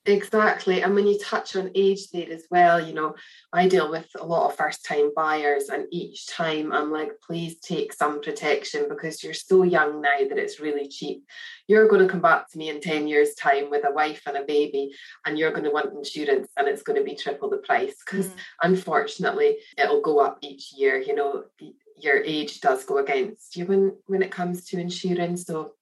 Exactly. 0.07 0.81
And 0.81 0.95
when 0.95 1.05
you 1.05 1.19
touch 1.19 1.57
on 1.57 1.71
age 1.75 2.11
there 2.11 2.31
as 2.31 2.45
well, 2.49 2.79
you 2.79 2.93
know, 2.93 3.15
I 3.51 3.67
deal 3.67 3.91
with 3.91 4.07
a 4.17 4.25
lot 4.25 4.49
of 4.49 4.55
first 4.55 4.85
time 4.85 5.11
buyers, 5.13 5.67
and 5.67 5.85
each 5.91 6.27
time 6.27 6.71
I'm 6.71 6.91
like, 6.91 7.11
please 7.21 7.59
take 7.59 7.91
some 7.91 8.21
protection 8.21 8.85
because 8.87 9.21
you're 9.21 9.33
so 9.33 9.63
young 9.63 10.01
now 10.01 10.19
that 10.19 10.37
it's 10.37 10.61
really 10.61 10.87
cheap. 10.87 11.25
You're 11.67 11.89
going 11.89 12.01
to 12.01 12.07
come 12.07 12.21
back 12.21 12.49
to 12.51 12.57
me 12.57 12.69
in 12.69 12.79
10 12.79 13.09
years' 13.09 13.35
time 13.35 13.69
with 13.69 13.85
a 13.85 13.91
wife 13.91 14.21
and 14.25 14.37
a 14.37 14.45
baby, 14.45 14.91
and 15.25 15.37
you're 15.37 15.51
going 15.51 15.65
to 15.65 15.71
want 15.71 15.93
insurance, 15.93 16.47
and 16.55 16.69
it's 16.69 16.83
going 16.83 16.97
to 16.97 17.05
be 17.05 17.15
triple 17.15 17.49
the 17.49 17.57
price 17.57 17.95
because 18.05 18.27
mm. 18.27 18.35
unfortunately 18.63 19.57
it'll 19.77 20.01
go 20.01 20.19
up 20.19 20.37
each 20.41 20.71
year. 20.71 20.97
You 20.97 21.15
know, 21.15 21.43
your 21.97 22.21
age 22.23 22.61
does 22.61 22.85
go 22.85 22.99
against 22.99 23.57
you 23.57 23.65
when, 23.65 23.97
when 24.05 24.21
it 24.21 24.31
comes 24.31 24.63
to 24.65 24.79
insurance. 24.79 25.45
So 25.45 25.73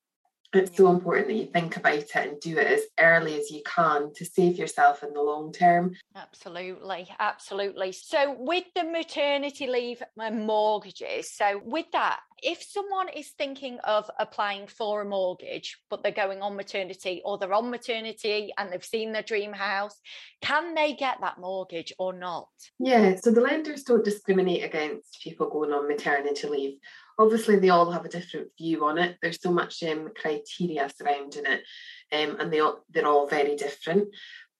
it's 0.55 0.75
so 0.75 0.89
important 0.89 1.27
that 1.27 1.33
you 1.33 1.45
think 1.45 1.77
about 1.77 1.95
it 1.95 2.15
and 2.15 2.39
do 2.39 2.57
it 2.57 2.67
as 2.67 2.81
early 2.99 3.39
as 3.39 3.51
you 3.51 3.61
can 3.65 4.13
to 4.15 4.25
save 4.25 4.57
yourself 4.57 5.03
in 5.03 5.13
the 5.13 5.21
long 5.21 5.51
term. 5.51 5.95
Absolutely, 6.15 7.07
absolutely. 7.19 7.91
So, 7.91 8.35
with 8.37 8.65
the 8.75 8.83
maternity 8.83 9.67
leave 9.67 10.01
and 10.17 10.45
mortgages, 10.45 11.31
so 11.31 11.61
with 11.63 11.87
that, 11.91 12.19
if 12.45 12.61
someone 12.61 13.09
is 13.09 13.29
thinking 13.29 13.79
of 13.79 14.09
applying 14.19 14.67
for 14.67 15.01
a 15.01 15.05
mortgage, 15.05 15.79
but 15.89 16.03
they're 16.03 16.11
going 16.11 16.43
on 16.43 16.55
maternity 16.55 17.21
or 17.25 17.39
they're 17.39 17.53
on 17.53 17.71
maternity 17.71 18.53
and 18.57 18.71
they've 18.71 18.85
seen 18.85 19.11
their 19.11 19.23
dream 19.23 19.51
house, 19.51 19.99
can 20.41 20.75
they 20.75 20.93
get 20.93 21.17
that 21.21 21.39
mortgage 21.39 21.91
or 21.97 22.13
not? 22.13 22.47
Yeah, 22.77 23.15
so 23.15 23.31
the 23.31 23.41
lenders 23.41 23.83
don't 23.83 24.05
discriminate 24.05 24.63
against 24.63 25.21
people 25.23 25.49
going 25.49 25.71
on 25.71 25.87
maternity 25.87 26.47
leave. 26.47 26.77
Obviously 27.17 27.57
they 27.57 27.69
all 27.69 27.89
have 27.91 28.05
a 28.05 28.09
different 28.09 28.49
view 28.59 28.85
on 28.85 28.99
it. 28.99 29.17
There's 29.21 29.41
so 29.41 29.51
much 29.51 29.81
um, 29.81 30.09
criteria 30.15 30.87
surrounding 30.95 31.45
it 31.47 31.63
um, 32.11 32.37
and 32.39 32.53
they 32.53 32.59
all, 32.59 32.85
they're 32.91 33.07
all 33.07 33.27
very 33.27 33.55
different. 33.55 34.09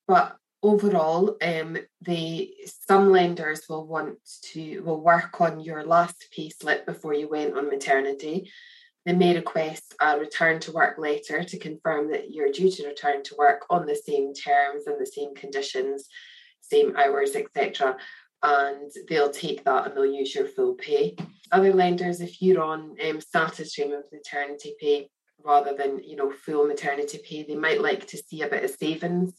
But 0.07 0.37
overall 0.65 1.37
um, 1.41 1.77
the 2.01 2.53
some 2.87 3.11
lenders 3.11 3.67
will 3.69 3.85
want 3.85 4.17
to 4.41 4.79
will 4.81 5.01
work 5.01 5.39
on 5.39 5.59
your 5.59 5.83
last 5.85 6.27
pay 6.35 6.49
slip 6.49 6.85
before 6.85 7.13
you 7.13 7.29
went 7.29 7.55
on 7.55 7.69
maternity 7.69 8.51
they 9.05 9.13
may 9.13 9.35
request 9.35 9.93
a 10.01 10.17
return 10.17 10.59
to 10.59 10.71
work 10.71 10.97
letter 10.97 11.43
to 11.43 11.59
confirm 11.59 12.09
that 12.11 12.31
you're 12.31 12.51
due 12.51 12.71
to 12.71 12.87
return 12.87 13.21
to 13.23 13.35
work 13.37 13.65
on 13.69 13.85
the 13.85 13.95
same 13.95 14.33
terms 14.33 14.87
and 14.87 14.99
the 14.99 15.05
same 15.05 15.35
conditions 15.35 16.07
same 16.61 16.95
hours 16.95 17.35
etc 17.35 17.95
and 18.43 18.91
they'll 19.09 19.31
take 19.31 19.63
that 19.63 19.87
and 19.87 19.95
they'll 19.95 20.05
use 20.05 20.35
your 20.35 20.45
full 20.45 20.75
pay. 20.75 21.15
Other 21.51 21.73
lenders, 21.73 22.21
if 22.21 22.41
you're 22.41 22.61
on 22.61 22.95
um, 23.07 23.19
statutory 23.19 23.91
maternity 24.13 24.75
pay 24.79 25.09
rather 25.43 25.75
than 25.75 26.03
you 26.03 26.15
know 26.15 26.31
full 26.31 26.67
maternity 26.67 27.19
pay, 27.23 27.43
they 27.43 27.55
might 27.55 27.81
like 27.81 28.05
to 28.07 28.17
see 28.17 28.41
a 28.41 28.47
bit 28.47 28.63
of 28.63 28.71
savings 28.71 29.33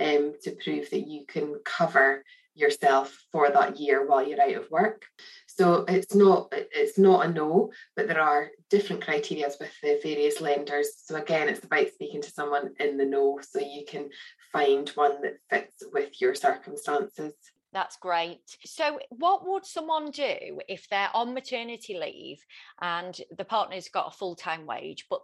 um, 0.00 0.34
to 0.42 0.56
prove 0.62 0.90
that 0.90 1.06
you 1.06 1.24
can 1.26 1.60
cover 1.64 2.22
yourself 2.56 3.24
for 3.30 3.50
that 3.50 3.78
year 3.78 4.06
while 4.06 4.26
you're 4.26 4.40
out 4.40 4.54
of 4.54 4.70
work. 4.70 5.04
So 5.46 5.84
it's 5.88 6.14
not 6.14 6.52
it's 6.52 6.98
not 6.98 7.26
a 7.26 7.30
no, 7.30 7.70
but 7.94 8.08
there 8.08 8.20
are 8.20 8.50
different 8.70 9.04
criteria 9.04 9.48
with 9.60 9.70
the 9.82 10.00
various 10.02 10.40
lenders. 10.40 10.88
So 11.04 11.16
again, 11.16 11.48
it's 11.48 11.64
about 11.64 11.88
speaking 11.88 12.22
to 12.22 12.30
someone 12.30 12.70
in 12.80 12.96
the 12.96 13.04
know 13.04 13.38
so 13.42 13.60
you 13.60 13.84
can 13.86 14.08
find 14.52 14.88
one 14.90 15.22
that 15.22 15.36
fits 15.50 15.84
with 15.92 16.20
your 16.20 16.34
circumstances. 16.34 17.34
That's 17.76 17.98
great. 17.98 18.40
So, 18.64 18.98
what 19.10 19.46
would 19.46 19.66
someone 19.66 20.10
do 20.10 20.60
if 20.66 20.88
they're 20.88 21.10
on 21.12 21.34
maternity 21.34 21.98
leave 21.98 22.38
and 22.80 23.14
the 23.36 23.44
partner's 23.44 23.90
got 23.90 24.06
a 24.06 24.16
full 24.16 24.34
time 24.34 24.64
wage, 24.64 25.04
but 25.10 25.20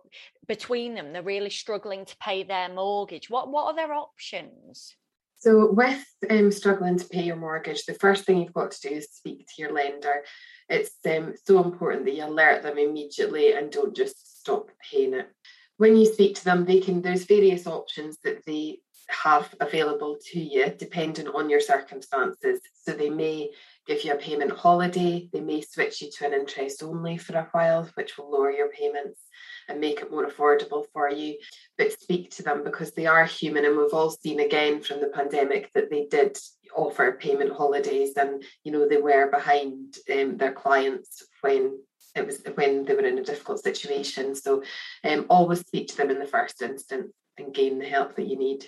between 0.46 0.94
them 0.94 1.14
they're 1.14 1.22
really 1.22 1.48
struggling 1.48 2.04
to 2.04 2.16
pay 2.18 2.42
their 2.42 2.68
mortgage? 2.68 3.30
What 3.30 3.50
What 3.50 3.68
are 3.68 3.74
their 3.74 3.94
options? 3.94 4.94
So, 5.38 5.72
with 5.72 6.04
um, 6.28 6.52
struggling 6.52 6.98
to 6.98 7.08
pay 7.08 7.22
your 7.22 7.36
mortgage, 7.36 7.86
the 7.86 7.94
first 7.94 8.26
thing 8.26 8.42
you've 8.42 8.52
got 8.52 8.72
to 8.72 8.86
do 8.86 8.96
is 8.96 9.08
speak 9.10 9.46
to 9.46 9.62
your 9.62 9.72
lender. 9.72 10.22
It's 10.68 10.90
um, 11.08 11.32
so 11.46 11.64
important 11.64 12.04
that 12.04 12.14
you 12.14 12.26
alert 12.26 12.62
them 12.62 12.76
immediately 12.76 13.54
and 13.54 13.72
don't 13.72 13.96
just 13.96 14.40
stop 14.40 14.68
paying 14.90 15.14
it. 15.14 15.30
When 15.78 15.96
you 15.96 16.04
speak 16.04 16.34
to 16.34 16.44
them, 16.44 16.66
they 16.66 16.80
can. 16.80 17.00
There's 17.00 17.24
various 17.24 17.66
options 17.66 18.18
that 18.24 18.44
they 18.46 18.80
have 19.08 19.54
available 19.60 20.16
to 20.32 20.40
you 20.40 20.72
depending 20.78 21.28
on 21.28 21.50
your 21.50 21.60
circumstances. 21.60 22.60
So 22.74 22.92
they 22.92 23.10
may 23.10 23.50
give 23.86 24.04
you 24.04 24.12
a 24.12 24.16
payment 24.16 24.52
holiday, 24.52 25.28
they 25.32 25.40
may 25.40 25.60
switch 25.60 26.02
you 26.02 26.10
to 26.10 26.26
an 26.26 26.32
interest 26.32 26.82
only 26.82 27.16
for 27.16 27.36
a 27.36 27.48
while, 27.52 27.88
which 27.94 28.16
will 28.16 28.30
lower 28.30 28.50
your 28.50 28.70
payments 28.70 29.20
and 29.68 29.80
make 29.80 30.00
it 30.00 30.10
more 30.10 30.26
affordable 30.26 30.84
for 30.92 31.10
you. 31.10 31.36
But 31.78 31.92
speak 31.92 32.30
to 32.32 32.42
them 32.42 32.62
because 32.64 32.92
they 32.92 33.06
are 33.06 33.24
human, 33.24 33.64
and 33.64 33.76
we've 33.76 33.92
all 33.92 34.10
seen 34.10 34.40
again 34.40 34.82
from 34.82 35.00
the 35.00 35.08
pandemic 35.08 35.72
that 35.74 35.90
they 35.90 36.06
did 36.06 36.38
offer 36.76 37.12
payment 37.12 37.52
holidays, 37.52 38.12
and 38.16 38.42
you 38.64 38.72
know 38.72 38.88
they 38.88 39.00
were 39.00 39.30
behind 39.30 39.96
um, 40.12 40.36
their 40.36 40.52
clients 40.52 41.24
when 41.40 41.78
it 42.14 42.26
was 42.26 42.42
when 42.54 42.84
they 42.84 42.94
were 42.94 43.00
in 43.00 43.18
a 43.18 43.24
difficult 43.24 43.62
situation. 43.62 44.34
So 44.34 44.62
um, 45.04 45.26
always 45.28 45.60
speak 45.60 45.88
to 45.88 45.96
them 45.96 46.10
in 46.10 46.18
the 46.18 46.26
first 46.26 46.62
instance 46.62 47.12
and 47.38 47.54
gain 47.54 47.78
the 47.78 47.86
help 47.86 48.16
that 48.16 48.26
you 48.26 48.36
need. 48.36 48.66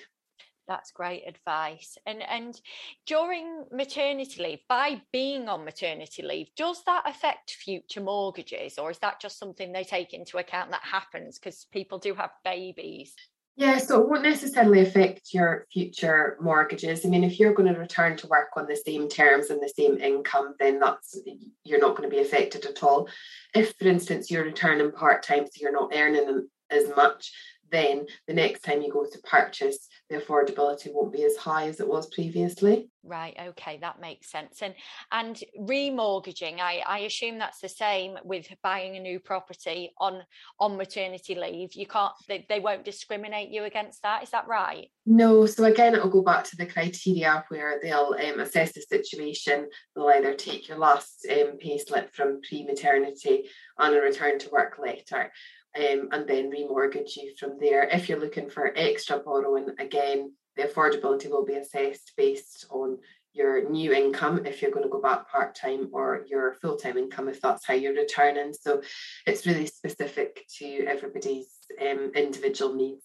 That's 0.66 0.92
great 0.92 1.24
advice. 1.26 1.98
And 2.06 2.22
and 2.22 2.58
during 3.06 3.64
maternity 3.70 4.42
leave, 4.42 4.60
by 4.68 5.02
being 5.12 5.48
on 5.48 5.64
maternity 5.64 6.22
leave, 6.22 6.48
does 6.56 6.82
that 6.84 7.04
affect 7.06 7.50
future 7.52 8.00
mortgages, 8.00 8.78
or 8.78 8.90
is 8.90 8.98
that 8.98 9.20
just 9.20 9.38
something 9.38 9.72
they 9.72 9.84
take 9.84 10.14
into 10.14 10.38
account 10.38 10.70
that 10.70 10.82
happens 10.82 11.38
because 11.38 11.66
people 11.72 11.98
do 11.98 12.14
have 12.14 12.30
babies? 12.44 13.14
Yeah, 13.56 13.78
so 13.78 14.00
it 14.00 14.08
won't 14.08 14.24
necessarily 14.24 14.80
affect 14.80 15.32
your 15.32 15.66
future 15.72 16.36
mortgages. 16.40 17.06
I 17.06 17.08
mean, 17.08 17.22
if 17.22 17.38
you're 17.38 17.54
going 17.54 17.72
to 17.72 17.78
return 17.78 18.16
to 18.16 18.26
work 18.26 18.48
on 18.56 18.66
the 18.66 18.74
same 18.74 19.08
terms 19.08 19.48
and 19.48 19.62
the 19.62 19.72
same 19.76 19.98
income, 19.98 20.56
then 20.58 20.80
that's 20.80 21.16
you're 21.62 21.78
not 21.78 21.94
going 21.94 22.10
to 22.10 22.14
be 22.14 22.20
affected 22.20 22.66
at 22.66 22.82
all. 22.82 23.08
If, 23.54 23.74
for 23.78 23.86
instance, 23.86 24.28
you're 24.28 24.44
returning 24.44 24.90
part 24.90 25.22
time, 25.22 25.44
so 25.44 25.52
you're 25.60 25.70
not 25.70 25.92
earning 25.94 26.48
as 26.70 26.88
much, 26.96 27.30
then 27.70 28.06
the 28.26 28.34
next 28.34 28.62
time 28.62 28.82
you 28.82 28.92
go 28.92 29.04
to 29.04 29.18
purchase, 29.20 29.88
the 30.14 30.24
affordability 30.24 30.92
won't 30.92 31.12
be 31.12 31.24
as 31.24 31.36
high 31.36 31.68
as 31.68 31.80
it 31.80 31.88
was 31.88 32.06
previously. 32.06 32.90
Right. 33.02 33.36
Okay, 33.48 33.78
that 33.82 34.00
makes 34.00 34.30
sense. 34.30 34.62
And 34.62 34.74
and 35.12 35.38
remortgaging, 35.60 36.58
I, 36.60 36.82
I 36.86 36.98
assume 37.00 37.38
that's 37.38 37.60
the 37.60 37.68
same 37.68 38.16
with 38.24 38.46
buying 38.62 38.96
a 38.96 39.00
new 39.00 39.20
property 39.20 39.92
on 39.98 40.22
on 40.58 40.76
maternity 40.76 41.34
leave. 41.34 41.74
You 41.74 41.86
can't 41.86 42.12
they, 42.28 42.46
they 42.48 42.60
won't 42.60 42.84
discriminate 42.84 43.50
you 43.50 43.64
against 43.64 44.02
that. 44.02 44.22
Is 44.22 44.30
that 44.30 44.48
right? 44.48 44.88
No. 45.04 45.44
So 45.46 45.64
again, 45.64 45.94
it'll 45.94 46.08
go 46.08 46.22
back 46.22 46.44
to 46.44 46.56
the 46.56 46.66
criteria 46.66 47.44
where 47.48 47.78
they'll 47.82 48.16
um, 48.18 48.40
assess 48.40 48.72
the 48.72 48.80
situation. 48.80 49.68
They'll 49.94 50.08
either 50.08 50.34
take 50.34 50.68
your 50.68 50.78
last 50.78 51.26
um, 51.30 51.58
pay 51.58 51.78
slip 51.78 52.14
from 52.14 52.40
pre-maternity 52.48 53.50
and 53.78 53.94
a 53.94 54.00
return 54.00 54.38
to 54.38 54.50
work 54.50 54.78
letter, 54.78 55.30
um, 55.76 56.08
and 56.12 56.26
then 56.28 56.50
remortgage 56.50 57.16
you 57.16 57.34
from 57.38 57.58
there. 57.60 57.84
If 57.84 58.08
you're 58.08 58.20
looking 58.20 58.50
for 58.50 58.72
extra 58.76 59.18
borrowing, 59.18 59.68
again, 59.78 60.32
the 60.56 60.64
affordability 60.64 61.28
will 61.28 61.44
be 61.44 61.54
assessed 61.54 62.12
based 62.16 62.66
on 62.70 62.98
your 63.32 63.68
new 63.68 63.92
income 63.92 64.46
if 64.46 64.62
you're 64.62 64.70
going 64.70 64.84
to 64.84 64.88
go 64.88 65.00
back 65.00 65.28
part 65.28 65.56
time 65.56 65.90
or 65.92 66.24
your 66.28 66.54
full 66.54 66.76
time 66.76 66.96
income 66.96 67.28
if 67.28 67.40
that's 67.40 67.66
how 67.66 67.74
you're 67.74 67.94
returning. 67.94 68.52
So 68.52 68.82
it's 69.26 69.46
really 69.46 69.66
specific 69.66 70.46
to 70.58 70.86
everybody's 70.86 71.50
um, 71.80 72.12
individual 72.14 72.74
needs. 72.74 73.04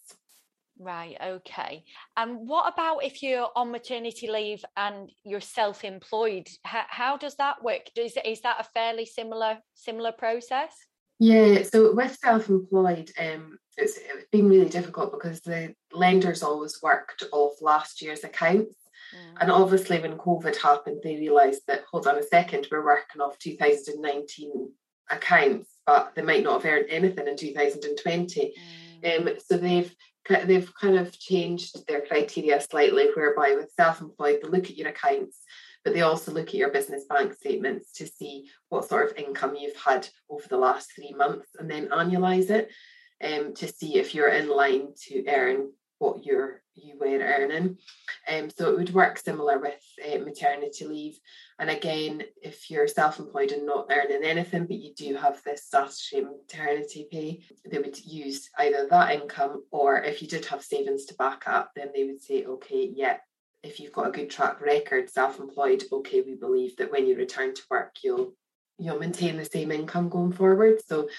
Right, 0.81 1.17
okay. 1.21 1.83
And 2.15 2.31
um, 2.31 2.47
what 2.47 2.71
about 2.73 3.03
if 3.03 3.21
you're 3.21 3.49
on 3.53 3.71
maternity 3.71 4.31
leave 4.31 4.63
and 4.77 5.11
you're 5.25 5.41
self-employed? 5.41 6.47
How, 6.63 6.83
how 6.87 7.17
does 7.17 7.35
that 7.35 7.61
work? 7.61 7.81
Is, 7.97 8.17
is 8.23 8.41
that 8.43 8.61
a 8.61 8.63
fairly 8.63 9.05
similar 9.05 9.57
similar 9.73 10.13
process? 10.13 10.73
Yeah, 11.19 11.63
so 11.63 11.93
with 11.93 12.17
self-employed, 12.17 13.11
um, 13.19 13.59
it's, 13.77 13.97
it's 13.97 14.29
been 14.31 14.49
really 14.49 14.69
difficult 14.69 15.11
because 15.11 15.41
the 15.41 15.75
lenders 15.91 16.43
always 16.43 16.81
worked 16.81 17.23
off 17.33 17.61
last 17.61 18.01
year's 18.01 18.23
accounts. 18.23 18.75
Mm. 19.13 19.41
And 19.41 19.51
obviously, 19.51 19.99
when 19.99 20.17
COVID 20.17 20.55
happened, 20.55 21.01
they 21.03 21.17
realised 21.17 21.63
that 21.67 21.83
hold 21.91 22.07
on 22.07 22.17
a 22.17 22.23
second, 22.23 22.67
we're 22.71 22.85
working 22.85 23.21
off 23.21 23.37
2019 23.39 24.71
accounts, 25.09 25.69
but 25.85 26.13
they 26.15 26.21
might 26.21 26.43
not 26.43 26.63
have 26.63 26.71
earned 26.71 26.87
anything 26.89 27.27
in 27.27 27.35
2020. 27.35 28.53
Mm. 29.03 29.27
Um, 29.27 29.35
so 29.45 29.57
they've 29.57 29.93
they've 30.45 30.71
kind 30.75 30.95
of 30.95 31.17
changed 31.17 31.87
their 31.87 32.01
criteria 32.01 32.61
slightly, 32.61 33.09
whereby 33.15 33.55
with 33.55 33.71
self-employed, 33.75 34.39
they 34.43 34.47
look 34.47 34.65
at 34.65 34.77
your 34.77 34.89
accounts 34.89 35.39
but 35.83 35.93
they 35.93 36.01
also 36.01 36.31
look 36.31 36.49
at 36.49 36.55
your 36.55 36.71
business 36.71 37.05
bank 37.05 37.33
statements 37.33 37.93
to 37.93 38.07
see 38.07 38.49
what 38.69 38.87
sort 38.87 39.09
of 39.09 39.17
income 39.17 39.55
you've 39.55 39.75
had 39.75 40.07
over 40.29 40.47
the 40.47 40.57
last 40.57 40.91
three 40.93 41.13
months 41.13 41.49
and 41.57 41.69
then 41.69 41.87
annualize 41.87 42.49
it 42.49 42.69
um, 43.23 43.53
to 43.53 43.67
see 43.67 43.97
if 43.97 44.13
you're 44.13 44.29
in 44.29 44.49
line 44.49 44.89
to 45.07 45.25
earn 45.27 45.71
what 45.99 46.25
you're 46.25 46.61
you 46.83 46.97
were 46.97 47.07
earning. 47.07 47.77
Um, 48.27 48.49
so 48.49 48.71
it 48.71 48.77
would 48.77 48.93
work 48.93 49.17
similar 49.17 49.59
with 49.59 49.83
uh, 50.05 50.19
maternity 50.19 50.85
leave. 50.85 51.19
And 51.59 51.69
again, 51.69 52.23
if 52.41 52.69
you're 52.69 52.87
self-employed 52.87 53.51
and 53.51 53.65
not 53.65 53.91
earning 53.91 54.23
anything, 54.23 54.65
but 54.65 54.77
you 54.77 54.93
do 54.95 55.15
have 55.15 55.41
this 55.43 55.65
statutory 55.65 56.23
maternity 56.23 57.07
pay, 57.11 57.41
they 57.69 57.79
would 57.79 57.99
use 57.99 58.49
either 58.57 58.87
that 58.89 59.13
income 59.13 59.63
or 59.71 60.01
if 60.01 60.21
you 60.21 60.27
did 60.27 60.45
have 60.45 60.63
savings 60.63 61.05
to 61.05 61.15
back 61.15 61.43
up, 61.47 61.71
then 61.75 61.89
they 61.93 62.05
would 62.05 62.21
say, 62.21 62.45
okay, 62.45 62.89
yeah, 62.95 63.17
if 63.63 63.79
you've 63.79 63.93
got 63.93 64.07
a 64.07 64.11
good 64.11 64.29
track 64.29 64.61
record 64.61 65.09
self-employed 65.09 65.83
okay 65.91 66.21
we 66.21 66.35
believe 66.35 66.75
that 66.77 66.91
when 66.91 67.05
you 67.05 67.15
return 67.15 67.53
to 67.53 67.61
work 67.69 67.95
you'll 68.03 68.33
you'll 68.79 68.99
maintain 68.99 69.37
the 69.37 69.45
same 69.45 69.71
income 69.71 70.09
going 70.09 70.31
forward. 70.31 70.81
So 70.85 71.09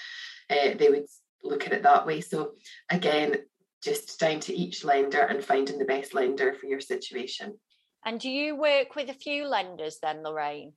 uh, 0.49 0.73
they 0.77 0.89
would 0.89 1.05
look 1.43 1.65
at 1.65 1.73
it 1.73 1.83
that 1.83 2.05
way. 2.05 2.21
So 2.21 2.53
again 2.89 3.37
just 3.83 4.19
down 4.19 4.39
to 4.39 4.53
each 4.53 4.83
lender 4.83 5.21
and 5.21 5.43
finding 5.43 5.79
the 5.79 5.85
best 5.85 6.13
lender 6.13 6.53
for 6.53 6.67
your 6.67 6.79
situation. 6.79 7.57
And 8.05 8.19
do 8.19 8.29
you 8.29 8.55
work 8.55 8.95
with 8.95 9.09
a 9.09 9.13
few 9.13 9.47
lenders 9.47 9.97
then 10.03 10.23
lorraine 10.23 10.73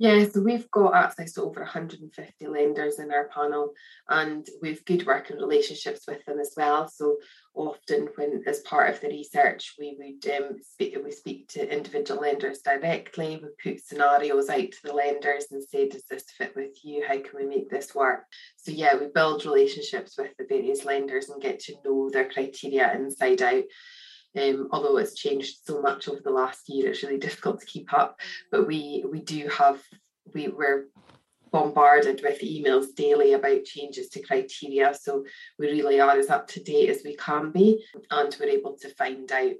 yeah, 0.00 0.24
so 0.32 0.40
we've 0.40 0.70
got 0.70 0.94
access 0.94 1.34
to 1.34 1.42
over 1.42 1.60
150 1.60 2.46
lenders 2.46 2.98
in 2.98 3.12
our 3.12 3.28
panel 3.28 3.74
and 4.08 4.48
we've 4.62 4.82
good 4.86 5.04
working 5.04 5.36
relationships 5.36 6.06
with 6.08 6.24
them 6.24 6.40
as 6.40 6.54
well. 6.56 6.88
So 6.88 7.16
often 7.54 8.08
when 8.14 8.42
as 8.46 8.60
part 8.60 8.88
of 8.88 8.98
the 9.02 9.08
research 9.08 9.74
we 9.78 9.98
would 9.98 10.34
um, 10.34 10.56
speak 10.62 10.96
we 11.04 11.10
speak 11.10 11.48
to 11.48 11.70
individual 11.70 12.22
lenders 12.22 12.60
directly, 12.60 13.42
we 13.42 13.72
put 13.72 13.84
scenarios 13.84 14.48
out 14.48 14.70
to 14.70 14.78
the 14.84 14.94
lenders 14.94 15.48
and 15.50 15.62
say, 15.62 15.86
does 15.86 16.06
this 16.08 16.24
fit 16.30 16.56
with 16.56 16.82
you? 16.82 17.04
How 17.06 17.18
can 17.18 17.32
we 17.34 17.44
make 17.44 17.68
this 17.68 17.94
work? 17.94 18.24
So 18.56 18.72
yeah, 18.72 18.96
we 18.96 19.08
build 19.08 19.44
relationships 19.44 20.16
with 20.16 20.30
the 20.38 20.46
various 20.48 20.86
lenders 20.86 21.28
and 21.28 21.42
get 21.42 21.60
to 21.64 21.74
know 21.84 22.08
their 22.08 22.30
criteria 22.30 22.94
inside 22.94 23.42
out. 23.42 23.64
Um, 24.38 24.68
although 24.70 24.96
it's 24.98 25.14
changed 25.14 25.58
so 25.64 25.80
much 25.80 26.08
over 26.08 26.20
the 26.22 26.30
last 26.30 26.68
year, 26.68 26.90
it's 26.90 27.02
really 27.02 27.18
difficult 27.18 27.60
to 27.60 27.66
keep 27.66 27.92
up. 27.92 28.20
But 28.50 28.66
we 28.66 29.04
we 29.10 29.20
do 29.20 29.48
have 29.48 29.82
we 30.34 30.48
were 30.48 30.86
bombarded 31.50 32.20
with 32.22 32.40
emails 32.40 32.94
daily 32.94 33.32
about 33.32 33.64
changes 33.64 34.08
to 34.10 34.22
criteria. 34.22 34.94
So 34.94 35.24
we 35.58 35.68
really 35.68 36.00
are 36.00 36.16
as 36.16 36.30
up 36.30 36.46
to 36.48 36.62
date 36.62 36.90
as 36.90 37.02
we 37.04 37.16
can 37.16 37.50
be, 37.50 37.84
and 38.10 38.36
we're 38.38 38.50
able 38.50 38.76
to 38.78 38.88
find 38.90 39.30
out 39.32 39.54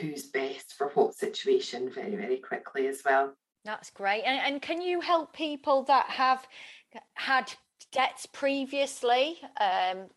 who's 0.00 0.26
best 0.26 0.74
for 0.76 0.88
what 0.88 1.14
situation 1.14 1.88
very 1.90 2.16
very 2.16 2.38
quickly 2.38 2.88
as 2.88 3.02
well. 3.04 3.34
That's 3.64 3.90
great. 3.90 4.22
And, 4.22 4.40
and 4.40 4.62
can 4.62 4.80
you 4.80 5.00
help 5.00 5.32
people 5.34 5.84
that 5.84 6.06
have 6.06 6.46
had 7.14 7.52
debts 7.92 8.26
previously 8.26 9.38
um, 9.60 10.08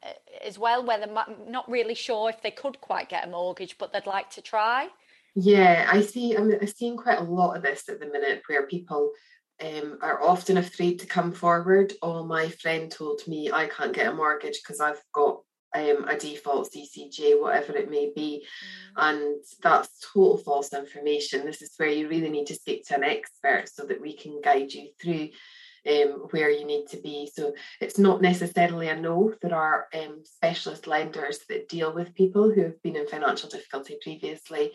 as 0.46 0.60
well, 0.60 0.86
where 0.86 1.00
they're 1.00 1.26
not 1.48 1.70
really 1.70 1.96
sure 1.96 2.30
if 2.30 2.42
they 2.42 2.52
could 2.52 2.82
quite 2.82 3.10
get 3.10 3.28
a 3.28 3.30
mortgage, 3.30 3.78
but 3.78 3.94
they'd 3.94 4.06
like 4.06 4.30
to 4.32 4.42
try? 4.42 4.90
Yeah, 5.36 5.88
I 5.90 6.02
see. 6.02 6.36
I'm 6.36 6.68
seeing 6.68 6.98
quite 6.98 7.20
a 7.20 7.24
lot 7.24 7.56
of 7.56 7.64
this 7.64 7.88
at 7.88 8.00
the 8.00 8.08
minute 8.08 8.42
where 8.48 8.68
people 8.68 9.12
um, 9.62 9.98
are 10.02 10.22
often 10.22 10.58
afraid 10.58 11.00
to 11.00 11.06
come 11.06 11.32
forward. 11.32 11.94
Oh, 12.02 12.26
my 12.26 12.50
friend 12.50 12.92
told 12.92 13.22
me 13.28 13.52
I 13.52 13.68
can't 13.68 13.94
get 13.94 14.08
a 14.08 14.14
mortgage 14.14 14.60
because 14.62 14.82
I've 14.82 15.02
got 15.14 15.42
um, 15.74 16.06
a 16.10 16.18
default 16.18 16.70
CCJ, 16.72 17.42
whatever 17.42 17.78
it 17.78 17.90
may 17.90 18.12
be. 18.14 18.46
Mm. 18.98 19.04
And 19.10 19.44
that's 19.64 20.06
total 20.14 20.38
false 20.38 20.74
information. 20.74 21.46
This 21.46 21.62
is 21.62 21.74
where 21.78 21.90
you 21.90 22.10
really 22.10 22.30
need 22.30 22.48
to 22.48 22.56
speak 22.56 22.86
to 22.88 22.96
an 22.96 23.04
expert 23.04 23.70
so 23.70 23.86
that 23.86 24.02
we 24.02 24.16
can 24.16 24.42
guide 24.42 24.74
you 24.74 24.90
through 25.02 25.30
um, 25.90 26.28
where 26.32 26.50
you 26.50 26.66
need 26.66 26.88
to 26.88 26.98
be. 26.98 27.30
So 27.34 27.54
it's 27.80 27.98
not 27.98 28.22
necessarily 28.22 28.90
a 28.90 28.96
no. 28.96 29.34
There 29.42 29.56
are 29.56 29.88
um, 29.94 30.24
specialist 30.24 30.88
lenders 30.88 31.40
that 31.50 31.70
deal 31.70 31.94
with 31.94 32.16
people 32.16 32.52
who 32.52 32.62
have 32.64 32.82
been 32.82 32.96
in 32.96 33.08
financial 33.08 33.50
difficulty 33.50 33.98
previously 34.02 34.72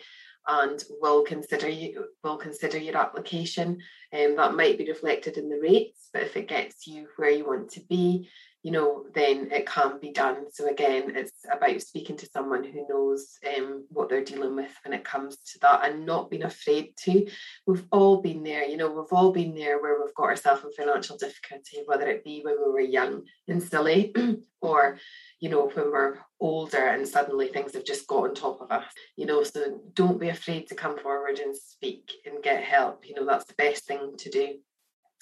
and 0.47 0.81
will 1.01 1.23
consider 1.23 1.67
you 1.67 2.05
will 2.23 2.37
consider 2.37 2.77
your 2.77 2.97
application. 2.97 3.79
And 4.11 4.31
um, 4.31 4.35
that 4.37 4.55
might 4.55 4.77
be 4.77 4.87
reflected 4.87 5.37
in 5.37 5.49
the 5.49 5.59
rates, 5.61 6.09
but 6.13 6.23
if 6.23 6.37
it 6.37 6.47
gets 6.47 6.87
you 6.87 7.07
where 7.17 7.29
you 7.29 7.45
want 7.45 7.71
to 7.71 7.81
be, 7.81 8.29
you 8.63 8.71
know, 8.71 9.05
then 9.13 9.49
it 9.51 9.65
can 9.65 9.99
be 9.99 10.11
done. 10.11 10.45
So 10.51 10.67
again, 10.67 11.13
it's 11.15 11.45
about 11.51 11.81
speaking 11.81 12.17
to 12.17 12.25
someone 12.25 12.63
who 12.63 12.85
knows 12.89 13.37
um, 13.55 13.85
what 13.89 14.09
they're 14.09 14.23
dealing 14.23 14.55
with 14.55 14.71
when 14.83 14.93
it 14.93 15.05
comes 15.05 15.37
to 15.37 15.59
that 15.61 15.85
and 15.85 16.05
not 16.05 16.29
being 16.29 16.43
afraid 16.43 16.93
to. 17.03 17.27
We've 17.65 17.85
all 17.91 18.21
been 18.21 18.43
there, 18.43 18.65
you 18.65 18.77
know, 18.77 18.89
we've 18.89 19.11
all 19.11 19.31
been 19.31 19.55
there 19.55 19.81
where 19.81 20.03
we've 20.03 20.13
got 20.15 20.25
ourselves 20.25 20.63
in 20.63 20.71
financial 20.73 21.17
difficulty, 21.17 21.83
whether 21.85 22.07
it 22.07 22.23
be 22.23 22.41
when 22.41 22.55
we 22.57 22.71
were 22.71 22.79
young 22.81 23.23
and 23.47 23.61
silly 23.61 24.13
or, 24.61 24.97
you 25.39 25.49
know, 25.49 25.69
when 25.73 25.91
we're 25.91 26.17
older 26.39 26.87
and 26.87 27.07
suddenly 27.07 27.47
things 27.47 27.73
have 27.73 27.85
just 27.85 28.07
got 28.07 28.23
on 28.29 28.35
top 28.35 28.59
of 28.61 28.71
us, 28.71 28.85
you 29.15 29.25
know, 29.25 29.43
so 29.43 29.79
don't 29.93 30.19
be 30.19 30.29
afraid 30.29 30.67
to 30.67 30.75
come 30.75 30.97
forward 30.97 31.39
and 31.39 31.55
speak 31.55 32.11
and 32.25 32.43
get 32.43 32.63
help. 32.63 33.07
You 33.07 33.15
know, 33.15 33.25
that's 33.25 33.45
the 33.45 33.53
best 33.53 33.85
thing 33.85 34.13
to 34.17 34.29
do 34.29 34.55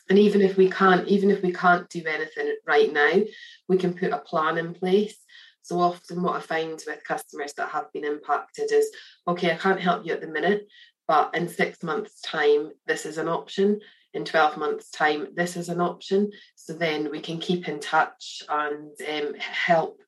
and 0.10 0.20
even 0.20 0.42
if 0.42 0.58
we 0.58 0.70
can't 0.70 1.08
even 1.08 1.32
if 1.32 1.42
we 1.42 1.52
can't 1.52 1.90
do 1.90 2.04
anything 2.06 2.56
right 2.68 2.92
now 2.92 3.22
we 3.68 3.78
can 3.78 3.94
put 3.94 4.12
a 4.12 4.20
plan 4.20 4.58
in 4.58 4.74
place. 4.74 5.18
So 5.62 5.80
often 5.80 6.22
what 6.22 6.36
i 6.36 6.40
find 6.40 6.82
with 6.86 7.04
customers 7.08 7.54
that 7.54 7.70
have 7.70 7.92
been 7.92 8.06
impacted 8.06 8.72
is 8.72 8.90
okay 9.28 9.52
i 9.52 9.56
can't 9.56 9.80
help 9.80 10.06
you 10.06 10.14
at 10.14 10.22
the 10.22 10.28
minute 10.28 10.68
but 11.08 11.36
in 11.36 11.48
six 11.48 11.84
months 11.84 12.22
time 12.22 12.72
this 12.88 13.06
is 13.06 13.18
an 13.18 13.28
option. 13.28 13.82
In 14.14 14.26
12 14.26 14.58
months 14.58 14.90
time 14.90 15.28
this 15.36 15.58
is 15.58 15.70
an 15.70 15.82
option. 15.82 16.32
So 16.56 16.74
then 16.74 17.12
we 17.12 17.20
can 17.20 17.40
keep 17.40 17.68
in 17.68 17.80
touch 17.80 18.42
and 18.50 18.92
um, 19.10 19.36
help 19.36 20.02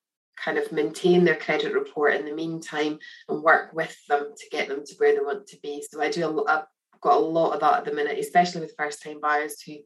kind 0.44 0.58
of 0.58 0.72
maintain 0.72 1.24
their 1.24 1.36
credit 1.36 1.74
report 1.74 2.14
in 2.16 2.26
the 2.26 2.34
meantime 2.34 3.00
and 3.28 3.44
work 3.44 3.74
with 3.74 3.96
them 4.08 4.34
to 4.38 4.50
get 4.52 4.68
them 4.68 4.86
to 4.86 4.96
where 4.98 5.14
they 5.14 5.20
want 5.20 5.48
to 5.48 5.58
be. 5.62 5.84
So 5.90 6.02
i 6.02 6.10
do 6.10 6.26
a, 6.26 6.44
a 6.44 6.68
got 7.02 7.18
a 7.18 7.20
lot 7.20 7.54
of 7.54 7.60
that 7.62 7.80
at 7.80 7.86
the 7.86 7.94
minute, 7.94 8.20
especially 8.20 8.62
with 8.62 8.76
first 8.78 9.04
time 9.04 9.20
buyers 9.22 9.62
who 9.62 9.78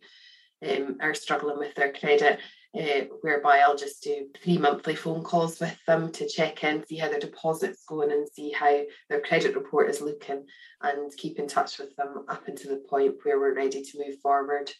um, 0.67 0.97
are 1.01 1.13
struggling 1.13 1.57
with 1.57 1.75
their 1.75 1.93
credit. 1.93 2.39
Uh, 2.73 3.03
whereby 3.19 3.57
I'll 3.57 3.75
just 3.75 4.01
do 4.01 4.29
three 4.41 4.57
monthly 4.57 4.95
phone 4.95 5.23
calls 5.23 5.59
with 5.59 5.77
them 5.87 6.09
to 6.13 6.25
check 6.25 6.63
in, 6.63 6.85
see 6.87 6.95
how 6.95 7.09
their 7.09 7.19
deposit's 7.19 7.83
going, 7.83 8.13
and 8.13 8.25
see 8.31 8.51
how 8.51 8.83
their 9.09 9.19
credit 9.19 9.55
report 9.55 9.89
is 9.89 9.99
looking, 9.99 10.45
and 10.81 11.11
keep 11.17 11.37
in 11.37 11.49
touch 11.49 11.79
with 11.79 11.93
them 11.97 12.23
up 12.29 12.47
until 12.47 12.71
the 12.71 12.85
point 12.89 13.15
where 13.23 13.37
we're 13.37 13.53
ready 13.53 13.83
to 13.83 13.97
move 13.97 14.17
forward. 14.21 14.71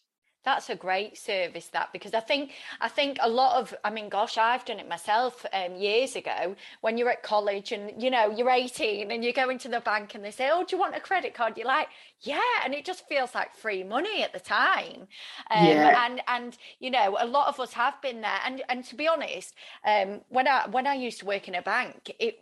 That's 0.43 0.69
a 0.69 0.75
great 0.75 1.17
service, 1.17 1.67
that 1.67 1.93
because 1.93 2.13
I 2.13 2.19
think 2.19 2.51
I 2.80 2.88
think 2.88 3.17
a 3.21 3.30
lot 3.30 3.62
of 3.62 3.75
I 3.84 3.89
mean, 3.91 4.10
gosh, 4.10 4.38
I've 4.38 4.65
done 4.65 4.80
it 4.80 4.88
myself 4.88 5.45
um, 5.54 5.75
years 5.75 6.15
ago. 6.15 6.56
When 6.82 6.97
you're 6.97 7.10
at 7.10 7.23
college 7.23 7.71
and 7.71 8.01
you 8.01 8.10
know 8.10 8.32
you're 8.32 8.49
18 8.49 9.12
and 9.12 9.23
you 9.23 9.34
go 9.34 9.49
into 9.49 9.69
the 9.69 9.82
bank 9.82 10.15
and 10.15 10.23
they 10.23 10.32
say, 10.32 10.49
"Oh, 10.51 10.63
do 10.63 10.75
you 10.75 10.80
want 10.80 10.95
a 10.95 10.99
credit 10.99 11.34
card?" 11.34 11.58
You're 11.58 11.67
like, 11.67 11.89
"Yeah," 12.21 12.39
and 12.63 12.73
it 12.73 12.86
just 12.86 13.08
feels 13.08 13.36
like 13.36 13.56
free 13.56 13.84
money 13.84 14.23
at 14.23 14.34
the 14.34 14.39
time. 14.39 15.08
Um, 15.49 15.65
yeah. 15.65 16.06
And 16.06 16.21
and 16.27 16.58
you 16.80 16.89
know, 16.89 17.17
a 17.19 17.27
lot 17.27 17.47
of 17.47 17.60
us 17.60 17.73
have 17.73 18.01
been 18.01 18.21
there. 18.21 18.39
And 18.45 18.63
and 18.69 18.84
to 18.86 18.95
be 18.95 19.08
honest, 19.08 19.54
um, 19.86 20.21
when 20.30 20.47
I 20.47 20.67
when 20.69 20.88
I 20.88 20.95
used 20.95 21.19
to 21.19 21.25
work 21.25 21.47
in 21.47 21.56
a 21.56 21.62
bank, 21.62 22.12
it 22.19 22.39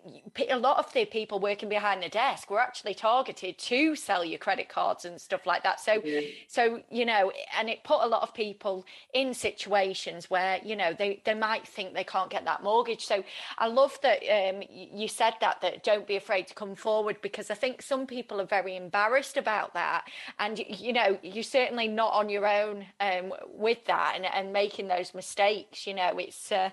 a 0.49 0.57
lot 0.57 0.77
of 0.77 0.91
the 0.93 1.05
people 1.05 1.39
working 1.39 1.69
behind 1.69 2.01
the 2.01 2.09
desk 2.09 2.49
were 2.49 2.59
actually 2.59 2.93
targeted 2.93 3.57
to 3.57 3.95
sell 3.95 4.23
you 4.23 4.37
credit 4.37 4.69
cards 4.69 5.05
and 5.05 5.19
stuff 5.19 5.45
like 5.45 5.63
that. 5.63 5.79
So 5.79 6.01
yeah. 6.03 6.21
so 6.47 6.81
you 6.89 7.05
know, 7.05 7.31
and 7.57 7.69
it 7.69 7.83
put 7.89 8.03
a 8.03 8.07
lot 8.07 8.21
of 8.21 8.31
people 8.35 8.85
in 9.15 9.33
situations 9.33 10.29
where 10.29 10.59
you 10.63 10.75
know 10.75 10.93
they 10.93 11.19
they 11.25 11.33
might 11.33 11.65
think 11.67 11.87
they 11.95 12.03
can't 12.03 12.29
get 12.29 12.45
that 12.45 12.61
mortgage. 12.61 13.03
So 13.11 13.23
i 13.57 13.67
love 13.81 13.97
that 14.05 14.19
um, 14.37 14.61
you 14.69 15.07
said 15.07 15.33
that 15.41 15.59
that 15.61 15.83
don't 15.83 16.07
be 16.13 16.17
afraid 16.23 16.45
to 16.49 16.53
come 16.53 16.75
forward 16.75 17.17
because 17.27 17.49
i 17.49 17.55
think 17.63 17.81
some 17.81 18.05
people 18.05 18.39
are 18.39 18.51
very 18.59 18.75
embarrassed 18.75 19.37
about 19.37 19.73
that. 19.73 20.01
And 20.37 20.53
you 20.85 20.93
know 20.93 21.17
you're 21.23 21.51
certainly 21.59 21.87
not 21.87 22.13
on 22.13 22.29
your 22.29 22.47
own 22.61 22.85
um, 23.07 23.33
with 23.65 23.81
that 23.85 24.13
and, 24.15 24.25
and 24.25 24.53
making 24.53 24.87
those 24.87 25.09
mistakes 25.21 25.87
you 25.87 25.95
know 25.95 26.11
it's 26.25 26.51
uh, 26.51 26.69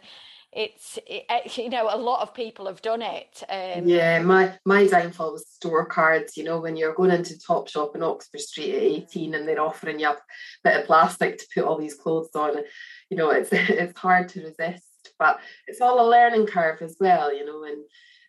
it's 0.57 0.99
it, 1.07 1.25
eh, 1.29 1.41
you 1.57 1.69
know 1.69 1.89
a 1.91 1.97
lot 1.97 2.23
of 2.23 2.35
people 2.35 2.67
have 2.67 2.83
done 2.83 3.03
it 3.03 3.43
um, 3.49 3.87
yeah 3.87 4.19
my 4.21 4.59
my 4.65 4.87
downfall 4.87 5.33
was 5.33 5.47
store 5.49 5.85
cards 5.85 6.37
you 6.37 6.43
know 6.43 6.59
when 6.59 6.77
you're 6.77 6.95
going 6.95 7.11
into 7.11 7.35
Topshop 7.35 7.95
in 7.95 8.03
oxford 8.03 8.41
street 8.41 8.75
at 8.75 8.83
18 8.83 9.35
and 9.35 9.47
they're 9.47 9.61
offering 9.61 10.01
you 10.01 10.09
a 10.09 10.17
bit 10.65 10.81
of 10.81 10.87
plastic 10.87 11.39
to 11.39 11.47
put 11.55 11.65
all 11.65 11.79
these 11.79 11.95
clothes 11.95 12.31
on 12.35 12.57
you 13.11 13.17
know 13.17 13.31
it's 13.31 13.51
it's 13.53 13.99
hard 13.99 14.29
to 14.31 14.43
resist 14.43 15.13
but 15.19 15.39
it's 15.67 15.81
all 15.81 16.05
a 16.05 16.11
learning 16.11 16.47
curve 16.47 16.81
as 16.83 16.97
well 16.99 17.33
you 17.35 17.45
know 17.45 17.65
and 17.65 17.85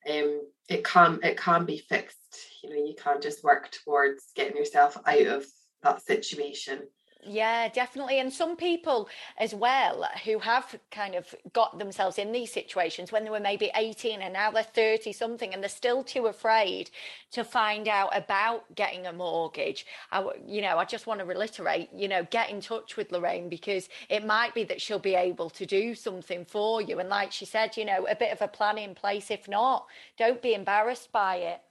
um, 0.09 0.41
it 0.69 0.83
can 0.83 1.19
it 1.23 1.37
can 1.37 1.65
be 1.65 1.77
fixed 1.77 2.17
you 2.61 2.69
know 2.69 2.75
you 2.75 2.93
can't 3.01 3.23
just 3.23 3.43
work 3.43 3.71
towards 3.71 4.31
getting 4.35 4.57
yourself 4.57 4.97
out 5.05 5.27
of 5.27 5.45
that 5.83 6.01
situation 6.01 6.79
yeah, 7.27 7.67
definitely. 7.69 8.19
And 8.19 8.31
some 8.31 8.55
people 8.55 9.09
as 9.37 9.53
well 9.53 10.07
who 10.25 10.39
have 10.39 10.79
kind 10.91 11.15
of 11.15 11.33
got 11.53 11.77
themselves 11.79 12.17
in 12.17 12.31
these 12.31 12.51
situations 12.51 13.11
when 13.11 13.23
they 13.23 13.29
were 13.29 13.39
maybe 13.39 13.71
18 13.75 14.21
and 14.21 14.33
now 14.33 14.51
they're 14.51 14.63
30 14.63 15.11
something 15.13 15.53
and 15.53 15.61
they're 15.61 15.69
still 15.69 16.03
too 16.03 16.27
afraid 16.27 16.89
to 17.31 17.43
find 17.43 17.87
out 17.87 18.15
about 18.15 18.63
getting 18.75 19.07
a 19.07 19.13
mortgage. 19.13 19.85
I, 20.11 20.25
you 20.45 20.61
know, 20.61 20.77
I 20.77 20.85
just 20.85 21.07
want 21.07 21.19
to 21.19 21.25
reiterate, 21.25 21.89
you 21.93 22.07
know, 22.07 22.25
get 22.31 22.49
in 22.49 22.61
touch 22.61 22.97
with 22.97 23.11
Lorraine 23.11 23.49
because 23.49 23.89
it 24.09 24.25
might 24.25 24.53
be 24.53 24.63
that 24.65 24.81
she'll 24.81 24.99
be 24.99 25.15
able 25.15 25.49
to 25.51 25.65
do 25.65 25.95
something 25.95 26.45
for 26.45 26.81
you. 26.81 26.99
And 26.99 27.09
like 27.09 27.31
she 27.31 27.45
said, 27.45 27.77
you 27.77 27.85
know, 27.85 28.07
a 28.07 28.15
bit 28.15 28.31
of 28.31 28.41
a 28.41 28.47
plan 28.47 28.77
in 28.77 28.95
place. 28.95 29.31
If 29.31 29.47
not, 29.47 29.87
don't 30.17 30.41
be 30.41 30.53
embarrassed 30.53 31.11
by 31.11 31.37
it. 31.37 31.61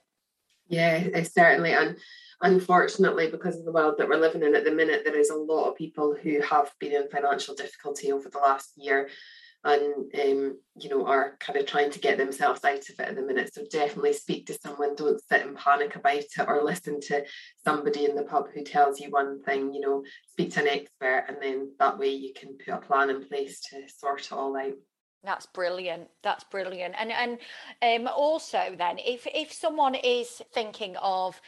Yeah, 0.69 1.07
eh, 1.13 1.23
certainly. 1.23 1.71
And 1.71 1.97
unfortunately, 2.41 3.29
because 3.29 3.57
of 3.57 3.65
the 3.65 3.71
world 3.71 3.95
that 3.97 4.07
we're 4.07 4.19
living 4.19 4.43
in 4.43 4.55
at 4.55 4.63
the 4.63 4.71
minute, 4.71 5.01
there 5.03 5.19
is 5.19 5.29
a 5.29 5.35
lot 5.35 5.69
of 5.69 5.75
people 5.75 6.15
who 6.21 6.41
have 6.41 6.71
been 6.79 6.93
in 6.93 7.09
financial 7.09 7.55
difficulty 7.55 8.11
over 8.11 8.29
the 8.29 8.39
last 8.39 8.71
year 8.75 9.09
and 9.63 10.11
um, 10.21 10.57
you 10.79 10.89
know 10.89 11.05
are 11.05 11.35
kind 11.39 11.57
of 11.57 11.65
trying 11.65 11.91
to 11.91 11.99
get 11.99 12.17
themselves 12.17 12.63
out 12.63 12.77
of 12.77 12.99
it 12.99 12.99
at 12.99 13.15
the 13.15 13.21
minute 13.21 13.53
so 13.53 13.63
definitely 13.71 14.13
speak 14.13 14.45
to 14.45 14.57
someone 14.61 14.95
don't 14.95 15.21
sit 15.27 15.45
and 15.45 15.57
panic 15.57 15.95
about 15.95 16.17
it 16.17 16.47
or 16.47 16.63
listen 16.63 16.99
to 17.01 17.23
somebody 17.65 18.05
in 18.05 18.15
the 18.15 18.23
pub 18.23 18.45
who 18.53 18.63
tells 18.63 18.99
you 18.99 19.09
one 19.09 19.41
thing 19.43 19.73
you 19.73 19.81
know 19.81 20.03
speak 20.29 20.51
to 20.51 20.61
an 20.61 20.67
expert 20.67 21.25
and 21.27 21.37
then 21.41 21.71
that 21.79 21.97
way 21.97 22.09
you 22.09 22.33
can 22.33 22.57
put 22.63 22.73
a 22.73 22.77
plan 22.77 23.09
in 23.09 23.27
place 23.27 23.59
to 23.61 23.81
sort 23.89 24.21
it 24.21 24.31
all 24.31 24.55
out 24.55 24.73
that's 25.23 25.47
brilliant. 25.47 26.07
That's 26.23 26.45
brilliant. 26.45 26.95
And 26.97 27.11
and 27.11 28.07
um, 28.07 28.13
also 28.15 28.75
then, 28.77 28.97
if 28.99 29.27
if 29.33 29.51
someone 29.51 29.95
is 29.95 30.41
thinking 30.53 30.95
of 30.97 31.41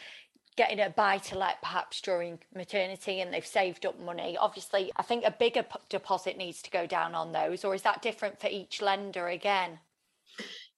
getting 0.59 0.81
a 0.81 0.89
buy 0.89 1.17
to 1.17 1.37
let 1.37 1.61
perhaps 1.61 2.01
during 2.01 2.37
maternity 2.53 3.21
and 3.21 3.33
they've 3.33 3.45
saved 3.45 3.85
up 3.85 3.97
money. 3.97 4.35
Obviously, 4.35 4.91
I 4.97 5.03
think 5.03 5.23
a 5.23 5.31
bigger 5.31 5.63
p- 5.63 5.79
deposit 5.87 6.37
needs 6.37 6.61
to 6.63 6.69
go 6.69 6.85
down 6.85 7.15
on 7.15 7.31
those, 7.31 7.63
or 7.63 7.73
is 7.73 7.83
that 7.83 8.01
different 8.01 8.41
for 8.41 8.47
each 8.47 8.81
lender 8.81 9.29
again? 9.29 9.79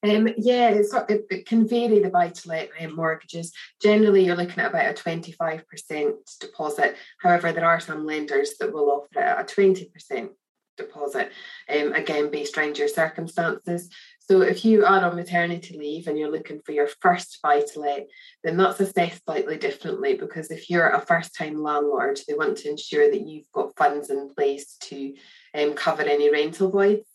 Um, 0.03 0.29
yeah, 0.37 0.69
it, 0.69 1.25
it 1.31 1.47
can 1.47 1.67
vary 1.67 1.97
the 1.97 2.11
buy 2.11 2.29
to 2.29 2.47
let 2.47 2.69
um, 2.79 2.95
mortgages. 2.95 3.53
Generally, 3.81 4.25
you're 4.25 4.35
looking 4.35 4.59
at 4.59 4.69
about 4.69 4.99
a 4.99 5.03
25% 5.03 6.13
deposit. 6.39 6.95
However, 7.19 7.51
there 7.51 7.65
are 7.65 7.79
some 7.79 8.05
lenders 8.05 8.57
that 8.59 8.71
will 8.71 8.91
offer 8.91 9.19
a 9.19 9.43
20% 9.43 10.29
deposit, 10.77 11.31
um, 11.69 11.93
again, 11.93 12.29
based 12.29 12.55
around 12.55 12.77
your 12.77 12.87
circumstances. 12.87 13.89
So 14.29 14.41
if 14.41 14.63
you 14.63 14.85
are 14.85 15.03
on 15.03 15.15
maternity 15.15 15.77
leave 15.77 16.07
and 16.07 16.17
you're 16.17 16.31
looking 16.31 16.61
for 16.61 16.71
your 16.71 16.87
first 16.87 17.39
buy 17.41 17.61
to 17.73 17.79
let, 17.79 18.07
then 18.43 18.55
that's 18.55 18.79
assessed 18.79 19.25
slightly 19.25 19.57
differently 19.57 20.15
because 20.15 20.51
if 20.51 20.69
you're 20.69 20.89
a 20.89 21.01
first 21.01 21.35
time 21.35 21.61
landlord, 21.61 22.19
they 22.27 22.33
want 22.33 22.57
to 22.59 22.69
ensure 22.69 23.09
that 23.09 23.27
you've 23.27 23.51
got 23.51 23.75
funds 23.75 24.09
in 24.09 24.33
place 24.33 24.77
to 24.81 25.13
um, 25.55 25.73
cover 25.73 26.03
any 26.03 26.31
rental 26.31 26.69
voids. 26.69 27.07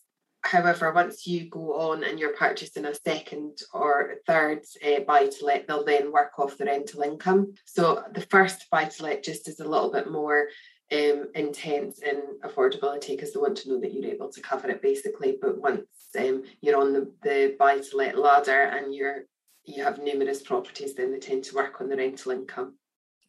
However, 0.43 0.93
once 0.93 1.27
you 1.27 1.49
go 1.49 1.75
on 1.75 2.05
and 2.05 2.21
you're 2.21 2.37
purchasing 2.37 2.85
a 2.85 2.95
second 2.95 3.59
or 3.73 4.17
third 4.27 4.61
uh, 4.85 5.01
buy 5.01 5.27
to 5.27 5.45
let, 5.45 5.67
they'll 5.67 5.85
then 5.85 6.13
work 6.13 6.39
off 6.39 6.59
the 6.59 6.67
rental 6.67 7.03
income. 7.03 7.55
So 7.65 8.05
the 8.13 8.21
first 8.21 8.67
buy 8.71 8.85
to 8.85 9.03
let 9.03 9.25
just 9.25 9.49
is 9.49 9.59
a 9.59 9.69
little 9.69 9.91
bit 9.91 10.11
more 10.11 10.49
um, 10.93 11.29
intense 11.35 12.01
in 12.01 12.23
affordability 12.45 13.09
because 13.09 13.33
they 13.33 13.41
want 13.41 13.57
to 13.59 13.71
know 13.71 13.81
that 13.81 13.93
you're 13.93 14.13
able 14.13 14.31
to 14.31 14.41
cover 14.41 14.69
it 14.69 14.83
basically. 14.83 15.37
But 15.41 15.59
once 15.59 15.87
um, 16.17 16.45
you're 16.61 16.81
on 16.81 16.93
the, 16.93 17.11
the 17.23 17.57
buy 17.59 17.79
to 17.79 17.97
let 17.97 18.19
ladder 18.19 18.63
and 18.63 18.95
you're 18.95 19.25
you 19.67 19.83
have 19.83 19.99
numerous 19.99 20.43
properties, 20.43 20.95
then 20.95 21.11
they 21.11 21.19
tend 21.19 21.43
to 21.45 21.55
work 21.57 21.81
on 21.81 21.89
the 21.89 21.97
rental 21.97 22.33
income. 22.33 22.75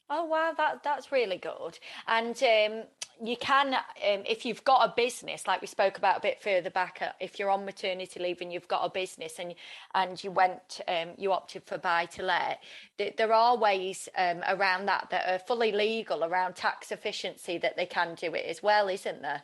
Oh 0.10 0.24
wow, 0.26 0.54
that 0.56 0.84
that's 0.84 1.12
really 1.12 1.38
good. 1.38 1.78
And 2.08 2.42
um, 2.42 2.84
you 3.22 3.36
can, 3.36 3.74
um, 3.74 4.24
if 4.26 4.46
you've 4.46 4.64
got 4.64 4.88
a 4.90 4.94
business, 4.96 5.48
like 5.48 5.60
we 5.60 5.68
spoke 5.68 5.98
about 5.98 6.20
a 6.20 6.22
bit 6.22 6.42
further 6.42 6.70
back, 6.70 7.00
uh, 7.02 7.10
if 7.20 7.38
you're 7.38 7.50
on 7.50 7.66
maternity 7.66 8.20
leave 8.22 8.40
and 8.40 8.54
you've 8.54 8.70
got 8.70 8.86
a 8.86 8.90
business 8.90 9.38
and 9.38 9.54
and 9.96 10.24
you 10.24 10.32
went, 10.32 10.80
um, 10.88 11.10
you 11.18 11.34
opted 11.34 11.64
for 11.66 11.78
buy 11.78 12.06
to 12.06 12.24
let, 12.24 12.64
th- 12.98 13.18
there 13.18 13.34
are 13.34 13.58
ways 13.58 14.08
um, 14.18 14.44
around 14.48 14.86
that 14.86 15.10
that 15.10 15.28
are 15.28 15.40
fully 15.40 15.74
legal 15.74 16.24
around 16.24 16.56
tax 16.56 16.92
efficiency 16.92 17.58
that 17.58 17.76
they 17.76 17.86
can 17.86 18.16
do 18.16 18.34
it 18.34 18.46
as 18.46 18.64
well, 18.64 18.88
isn't 18.88 19.22
there? 19.22 19.42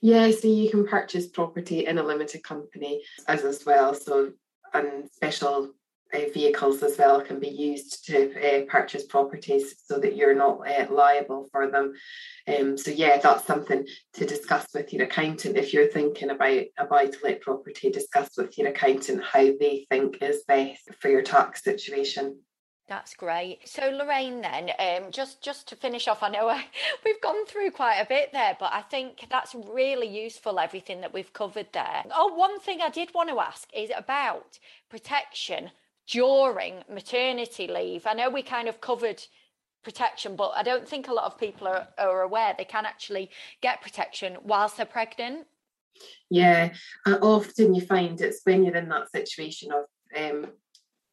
Yeah, 0.00 0.30
so 0.30 0.48
you 0.48 0.70
can 0.70 0.86
purchase 0.86 1.28
property 1.28 1.86
in 1.86 1.98
a 1.98 2.02
limited 2.02 2.42
company 2.42 3.02
as 3.28 3.44
as 3.44 3.64
well. 3.64 3.94
So 3.94 4.32
and 4.74 5.08
special 5.10 5.74
uh, 6.14 6.18
vehicles 6.32 6.82
as 6.82 6.98
well 6.98 7.20
can 7.20 7.40
be 7.40 7.48
used 7.48 8.04
to 8.06 8.32
uh, 8.34 8.64
purchase 8.68 9.04
properties 9.06 9.74
so 9.84 9.98
that 9.98 10.16
you're 10.16 10.34
not 10.34 10.60
uh, 10.68 10.86
liable 10.90 11.48
for 11.52 11.70
them. 11.70 11.94
Um, 12.46 12.76
so 12.76 12.90
yeah, 12.90 13.18
that's 13.18 13.46
something 13.46 13.86
to 14.14 14.26
discuss 14.26 14.66
with 14.74 14.92
your 14.92 15.04
accountant. 15.04 15.56
If 15.56 15.72
you're 15.72 15.88
thinking 15.88 16.30
about 16.30 16.64
a 16.78 16.84
buy-to-let 16.84 17.40
property, 17.40 17.90
discuss 17.90 18.30
with 18.36 18.58
your 18.58 18.68
accountant 18.68 19.22
how 19.22 19.40
they 19.40 19.86
think 19.90 20.18
is 20.20 20.42
best 20.46 20.82
for 21.00 21.08
your 21.08 21.22
tax 21.22 21.62
situation. 21.62 22.40
That's 22.88 23.14
great. 23.14 23.60
So 23.68 23.90
Lorraine, 23.90 24.40
then, 24.40 24.70
um, 24.78 25.10
just 25.12 25.40
just 25.40 25.68
to 25.68 25.76
finish 25.76 26.08
off, 26.08 26.22
I 26.22 26.28
know 26.28 26.48
I, 26.48 26.64
we've 27.04 27.20
gone 27.20 27.46
through 27.46 27.70
quite 27.70 27.98
a 28.00 28.06
bit 28.06 28.32
there, 28.32 28.56
but 28.58 28.72
I 28.72 28.82
think 28.82 29.26
that's 29.30 29.54
really 29.54 30.08
useful. 30.08 30.58
Everything 30.58 31.00
that 31.00 31.14
we've 31.14 31.32
covered 31.32 31.68
there. 31.72 32.04
Oh, 32.14 32.34
one 32.34 32.58
thing 32.60 32.80
I 32.82 32.90
did 32.90 33.14
want 33.14 33.30
to 33.30 33.40
ask 33.40 33.68
is 33.74 33.90
about 33.96 34.58
protection 34.90 35.70
during 36.08 36.82
maternity 36.92 37.66
leave. 37.68 38.06
I 38.06 38.14
know 38.14 38.28
we 38.28 38.42
kind 38.42 38.68
of 38.68 38.80
covered 38.80 39.22
protection, 39.82 40.36
but 40.36 40.52
I 40.56 40.62
don't 40.62 40.88
think 40.88 41.08
a 41.08 41.14
lot 41.14 41.24
of 41.24 41.38
people 41.38 41.68
are, 41.68 41.88
are 41.98 42.22
aware 42.22 42.54
they 42.56 42.64
can 42.64 42.86
actually 42.86 43.30
get 43.60 43.80
protection 43.80 44.36
whilst 44.42 44.76
they're 44.76 44.86
pregnant. 44.86 45.46
Yeah, 46.30 46.72
and 47.06 47.18
often 47.22 47.74
you 47.74 47.80
find 47.80 48.20
it's 48.20 48.40
when 48.44 48.64
you're 48.64 48.76
in 48.76 48.88
that 48.88 49.10
situation 49.10 49.70
of 49.72 49.84
um, 50.16 50.46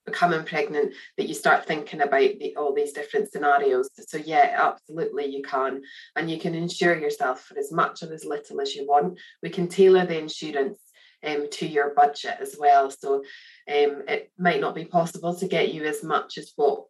becoming 0.10 0.44
pregnant 0.44 0.94
that 1.18 1.28
you 1.28 1.34
start 1.34 1.66
thinking 1.66 2.02
about 2.02 2.40
the, 2.40 2.56
all 2.58 2.74
these 2.74 2.94
different 2.94 3.32
scenarios. 3.32 3.90
So 4.08 4.18
yeah, 4.18 4.56
absolutely 4.58 5.26
you 5.26 5.42
can, 5.42 5.82
and 6.16 6.30
you 6.30 6.40
can 6.40 6.56
insure 6.56 6.98
yourself 6.98 7.42
for 7.42 7.58
as 7.58 7.72
much 7.72 8.04
or 8.04 8.14
as 8.14 8.26
little 8.26 8.62
as 8.62 8.76
you 8.76 8.88
want. 8.88 9.20
We 9.42 9.50
can 9.50 9.68
tailor 9.68 10.06
the 10.06 10.20
insurance 10.20 10.80
um, 11.26 11.48
to 11.52 11.68
your 11.68 11.94
budget 11.94 12.38
as 12.40 12.56
well. 12.60 12.90
So 12.92 13.16
um, 13.16 14.04
it 14.08 14.32
might 14.38 14.62
not 14.62 14.76
be 14.76 14.86
possible 14.86 15.36
to 15.36 15.48
get 15.48 15.74
you 15.74 15.86
as 15.86 16.04
much 16.04 16.38
as 16.38 16.54
what 16.56 16.86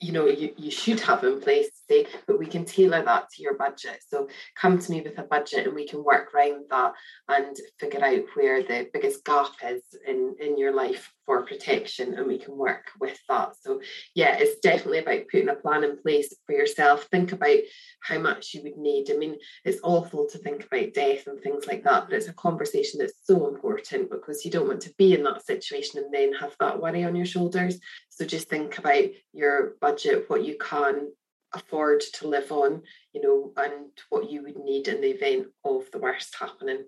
you 0.00 0.12
know 0.12 0.26
you, 0.26 0.54
you 0.56 0.70
should 0.70 1.00
have 1.00 1.24
in 1.24 1.40
place 1.40 1.70
say 1.90 2.06
but 2.28 2.38
we 2.38 2.46
can 2.46 2.64
tailor 2.64 3.02
that 3.02 3.28
to 3.30 3.42
your 3.42 3.54
budget 3.54 3.98
so 4.08 4.28
come 4.54 4.78
to 4.78 4.92
me 4.92 5.00
with 5.00 5.18
a 5.18 5.24
budget 5.24 5.66
and 5.66 5.74
we 5.74 5.88
can 5.88 6.04
work 6.04 6.32
around 6.32 6.64
that 6.70 6.92
and 7.28 7.56
figure 7.80 8.04
out 8.04 8.22
where 8.34 8.62
the 8.62 8.88
biggest 8.92 9.24
gap 9.24 9.50
is 9.64 9.82
in 10.06 10.36
in 10.38 10.56
your 10.56 10.72
life 10.72 11.12
for 11.28 11.44
protection 11.44 12.14
and 12.14 12.26
we 12.26 12.38
can 12.38 12.56
work 12.56 12.86
with 12.98 13.18
that 13.28 13.52
so 13.60 13.80
yeah 14.14 14.34
it's 14.38 14.58
definitely 14.60 15.00
about 15.00 15.28
putting 15.30 15.50
a 15.50 15.54
plan 15.54 15.84
in 15.84 16.00
place 16.00 16.34
for 16.46 16.54
yourself 16.54 17.06
think 17.10 17.32
about 17.32 17.58
how 18.00 18.18
much 18.18 18.54
you 18.54 18.62
would 18.62 18.76
need. 18.76 19.10
I 19.10 19.16
mean, 19.16 19.36
it's 19.64 19.80
awful 19.82 20.26
to 20.30 20.38
think 20.38 20.64
about 20.64 20.94
death 20.94 21.26
and 21.26 21.40
things 21.40 21.66
like 21.66 21.84
that, 21.84 22.06
but 22.06 22.14
it's 22.14 22.28
a 22.28 22.34
conversation 22.34 22.98
that's 22.98 23.20
so 23.24 23.48
important 23.48 24.10
because 24.10 24.44
you 24.44 24.50
don't 24.50 24.68
want 24.68 24.80
to 24.82 24.94
be 24.98 25.14
in 25.14 25.24
that 25.24 25.44
situation 25.44 26.02
and 26.02 26.12
then 26.12 26.32
have 26.34 26.54
that 26.60 26.80
worry 26.80 27.04
on 27.04 27.16
your 27.16 27.26
shoulders. 27.26 27.78
So 28.08 28.24
just 28.24 28.48
think 28.48 28.78
about 28.78 29.04
your 29.32 29.74
budget, 29.80 30.24
what 30.28 30.44
you 30.44 30.56
can 30.58 31.12
afford 31.54 32.00
to 32.14 32.28
live 32.28 32.52
on, 32.52 32.82
you 33.12 33.20
know, 33.22 33.52
and 33.56 33.90
what 34.10 34.30
you 34.30 34.42
would 34.42 34.58
need 34.58 34.88
in 34.88 35.00
the 35.00 35.10
event 35.10 35.48
of 35.64 35.90
the 35.92 35.98
worst 35.98 36.36
happening. 36.38 36.84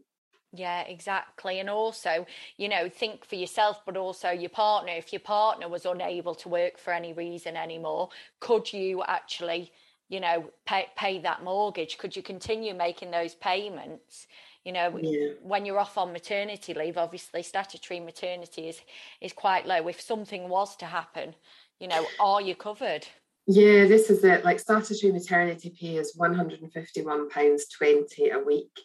Yeah, 0.52 0.82
exactly. 0.82 1.60
And 1.60 1.70
also, 1.70 2.26
you 2.56 2.68
know, 2.68 2.88
think 2.88 3.24
for 3.24 3.36
yourself, 3.36 3.82
but 3.86 3.96
also 3.96 4.30
your 4.30 4.50
partner. 4.50 4.92
If 4.92 5.12
your 5.12 5.20
partner 5.20 5.68
was 5.68 5.86
unable 5.86 6.34
to 6.36 6.48
work 6.48 6.76
for 6.76 6.92
any 6.92 7.12
reason 7.12 7.56
anymore, 7.56 8.08
could 8.40 8.72
you 8.72 9.04
actually, 9.06 9.70
you 10.08 10.18
know, 10.18 10.50
pay, 10.66 10.88
pay 10.96 11.20
that 11.20 11.44
mortgage? 11.44 11.98
Could 11.98 12.16
you 12.16 12.22
continue 12.22 12.74
making 12.74 13.12
those 13.12 13.36
payments? 13.36 14.26
You 14.64 14.72
know, 14.72 14.98
yeah. 15.00 15.34
when 15.42 15.64
you're 15.64 15.78
off 15.78 15.96
on 15.96 16.12
maternity 16.12 16.74
leave, 16.74 16.98
obviously 16.98 17.44
statutory 17.44 18.00
maternity 18.00 18.68
is 18.68 18.80
is 19.20 19.32
quite 19.32 19.66
low. 19.66 19.86
If 19.88 20.00
something 20.00 20.48
was 20.48 20.74
to 20.76 20.86
happen, 20.86 21.34
you 21.78 21.86
know, 21.88 22.04
are 22.18 22.40
you 22.42 22.56
covered? 22.56 23.06
Yeah, 23.46 23.86
this 23.86 24.10
is 24.10 24.22
it. 24.22 24.44
Like 24.44 24.60
statutory 24.60 25.12
maternity 25.12 25.70
pay 25.70 25.96
is 25.96 26.14
£151.20 26.18 28.32
a 28.32 28.38
week 28.44 28.82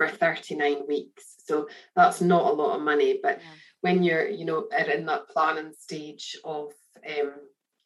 for 0.00 0.08
39 0.08 0.86
weeks. 0.88 1.34
So 1.44 1.68
that's 1.94 2.22
not 2.22 2.46
a 2.46 2.54
lot 2.54 2.74
of 2.74 2.82
money. 2.82 3.20
But 3.22 3.40
yeah. 3.42 3.50
when 3.82 4.02
you're, 4.02 4.26
you 4.26 4.46
know, 4.46 4.66
in 4.70 5.04
that 5.06 5.28
planning 5.28 5.72
stage 5.78 6.38
of, 6.42 6.72
um, 7.06 7.32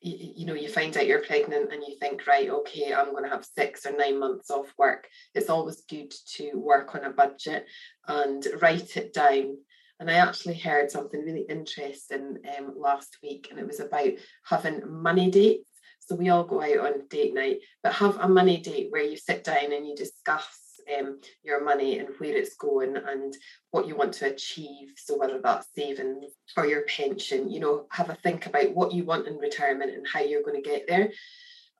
you, 0.00 0.32
you, 0.36 0.46
know, 0.46 0.54
you 0.54 0.68
find 0.68 0.96
out 0.96 1.08
you're 1.08 1.24
pregnant 1.24 1.72
and 1.72 1.82
you 1.82 1.96
think, 1.98 2.24
right, 2.28 2.48
okay, 2.48 2.94
I'm 2.94 3.10
going 3.10 3.24
to 3.24 3.30
have 3.30 3.44
six 3.44 3.84
or 3.84 3.96
nine 3.96 4.20
months 4.20 4.48
off 4.48 4.72
work. 4.78 5.08
It's 5.34 5.50
always 5.50 5.82
good 5.90 6.14
to 6.36 6.52
work 6.54 6.94
on 6.94 7.02
a 7.02 7.10
budget 7.10 7.66
and 8.06 8.46
write 8.62 8.96
it 8.96 9.12
down. 9.12 9.56
And 9.98 10.08
I 10.08 10.14
actually 10.14 10.58
heard 10.58 10.92
something 10.92 11.20
really 11.20 11.46
interesting 11.48 12.38
um, 12.56 12.74
last 12.76 13.16
week, 13.24 13.48
and 13.50 13.58
it 13.58 13.66
was 13.66 13.80
about 13.80 14.12
having 14.44 14.82
money 14.88 15.32
dates. 15.32 15.68
So 15.98 16.14
we 16.14 16.28
all 16.28 16.44
go 16.44 16.62
out 16.62 16.78
on 16.78 17.08
date 17.08 17.34
night, 17.34 17.58
but 17.82 17.94
have 17.94 18.18
a 18.18 18.28
money 18.28 18.58
date 18.58 18.88
where 18.90 19.02
you 19.02 19.16
sit 19.16 19.42
down 19.42 19.72
and 19.72 19.86
you 19.86 19.96
discuss 19.96 20.63
um, 20.98 21.20
your 21.42 21.64
money 21.64 21.98
and 21.98 22.08
where 22.18 22.36
it's 22.36 22.56
going 22.56 22.96
and 22.96 23.34
what 23.70 23.86
you 23.86 23.96
want 23.96 24.14
to 24.14 24.32
achieve. 24.32 24.88
So 24.96 25.18
whether 25.18 25.40
that's 25.40 25.68
savings 25.74 26.32
or 26.56 26.66
your 26.66 26.82
pension, 26.82 27.50
you 27.50 27.60
know, 27.60 27.86
have 27.90 28.10
a 28.10 28.14
think 28.14 28.46
about 28.46 28.74
what 28.74 28.92
you 28.92 29.04
want 29.04 29.26
in 29.26 29.36
retirement 29.36 29.94
and 29.94 30.06
how 30.06 30.20
you're 30.20 30.42
going 30.42 30.62
to 30.62 30.68
get 30.68 30.86
there 30.86 31.10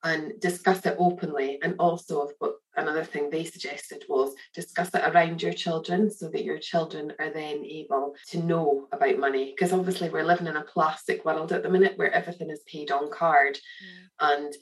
and 0.05 0.39
discuss 0.39 0.85
it 0.85 0.97
openly. 0.99 1.59
And 1.63 1.77
also, 1.79 2.29
but 2.39 2.57
another 2.77 3.05
thing 3.05 3.31
they 3.31 3.45
suggested 3.45 4.05
was 4.09 4.35
discuss 4.55 4.91
it 4.95 5.03
around 5.03 5.43
your 5.43 5.55
children 5.55 6.11
so 6.11 6.29
that 6.29 6.45
your 6.45 6.59
children 6.59 7.13
are 7.19 7.33
then 7.33 7.65
able 7.65 8.15
to 8.29 8.43
know 8.43 8.87
about 8.93 9.19
money. 9.19 9.55
Because 9.57 9.73
obviously, 9.73 10.11
we're 10.11 10.25
living 10.25 10.47
in 10.47 10.57
a 10.57 10.63
plastic 10.63 11.25
world 11.25 11.53
at 11.53 11.63
the 11.63 11.71
minute 11.71 11.95
where 11.97 12.13
everything 12.13 12.51
is 12.51 12.61
paid 12.67 12.91
on 12.91 13.11
card. 13.11 13.55
Mm. 13.57 14.35
And 14.35 14.55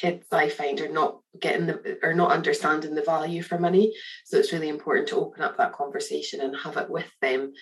kids 0.00 0.26
I 0.32 0.48
find 0.48 0.80
are 0.80 0.92
not 0.92 1.18
getting 1.40 1.66
the 1.66 1.98
are 2.02 2.14
not 2.14 2.32
understanding 2.32 2.94
the 2.94 3.02
value 3.02 3.42
for 3.42 3.58
money. 3.58 3.92
So 4.24 4.38
it's 4.38 4.52
really 4.52 4.68
important 4.68 5.08
to 5.08 5.16
open 5.16 5.42
up 5.42 5.56
that 5.56 5.72
conversation 5.72 6.40
and 6.40 6.54
have 6.56 6.76
it 6.76 6.88
with 6.88 7.10
them 7.20 7.52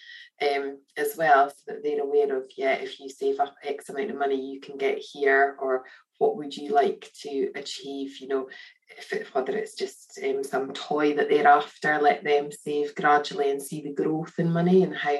um, 0.43 0.79
as 0.97 1.15
well, 1.17 1.49
so 1.49 1.57
that 1.67 1.83
they're 1.83 2.03
aware 2.03 2.37
of 2.37 2.45
yeah, 2.57 2.75
if 2.75 3.01
you 3.01 3.09
save 3.09 3.41
up 3.41 3.55
X 3.65 3.89
amount 3.89 4.11
of 4.11 4.19
money, 4.19 4.41
you 4.41 4.61
can 4.61 4.77
get 4.77 4.99
here, 4.99 5.57
or 5.61 5.85
what 6.19 6.37
would 6.37 6.57
you 6.57 6.71
like 6.71 7.11
to 7.23 7.51
achieve? 7.55 8.21
You 8.21 8.29
know, 8.29 8.49
if 8.97 9.13
it, 9.13 9.27
whether 9.35 9.57
it's 9.57 9.75
just 9.75 10.21
um, 10.25 10.45
some 10.45 10.73
toy 10.73 11.15
that 11.15 11.29
they're 11.29 11.47
after, 11.47 11.99
let 11.99 12.25
them 12.25 12.51
save 12.53 12.95
gradually 12.95 13.51
and 13.51 13.63
see 13.63 13.83
the 13.83 13.95
growth 13.95 14.35
in 14.39 14.53
money 14.53 14.83
and 14.83 14.95
how 14.95 15.17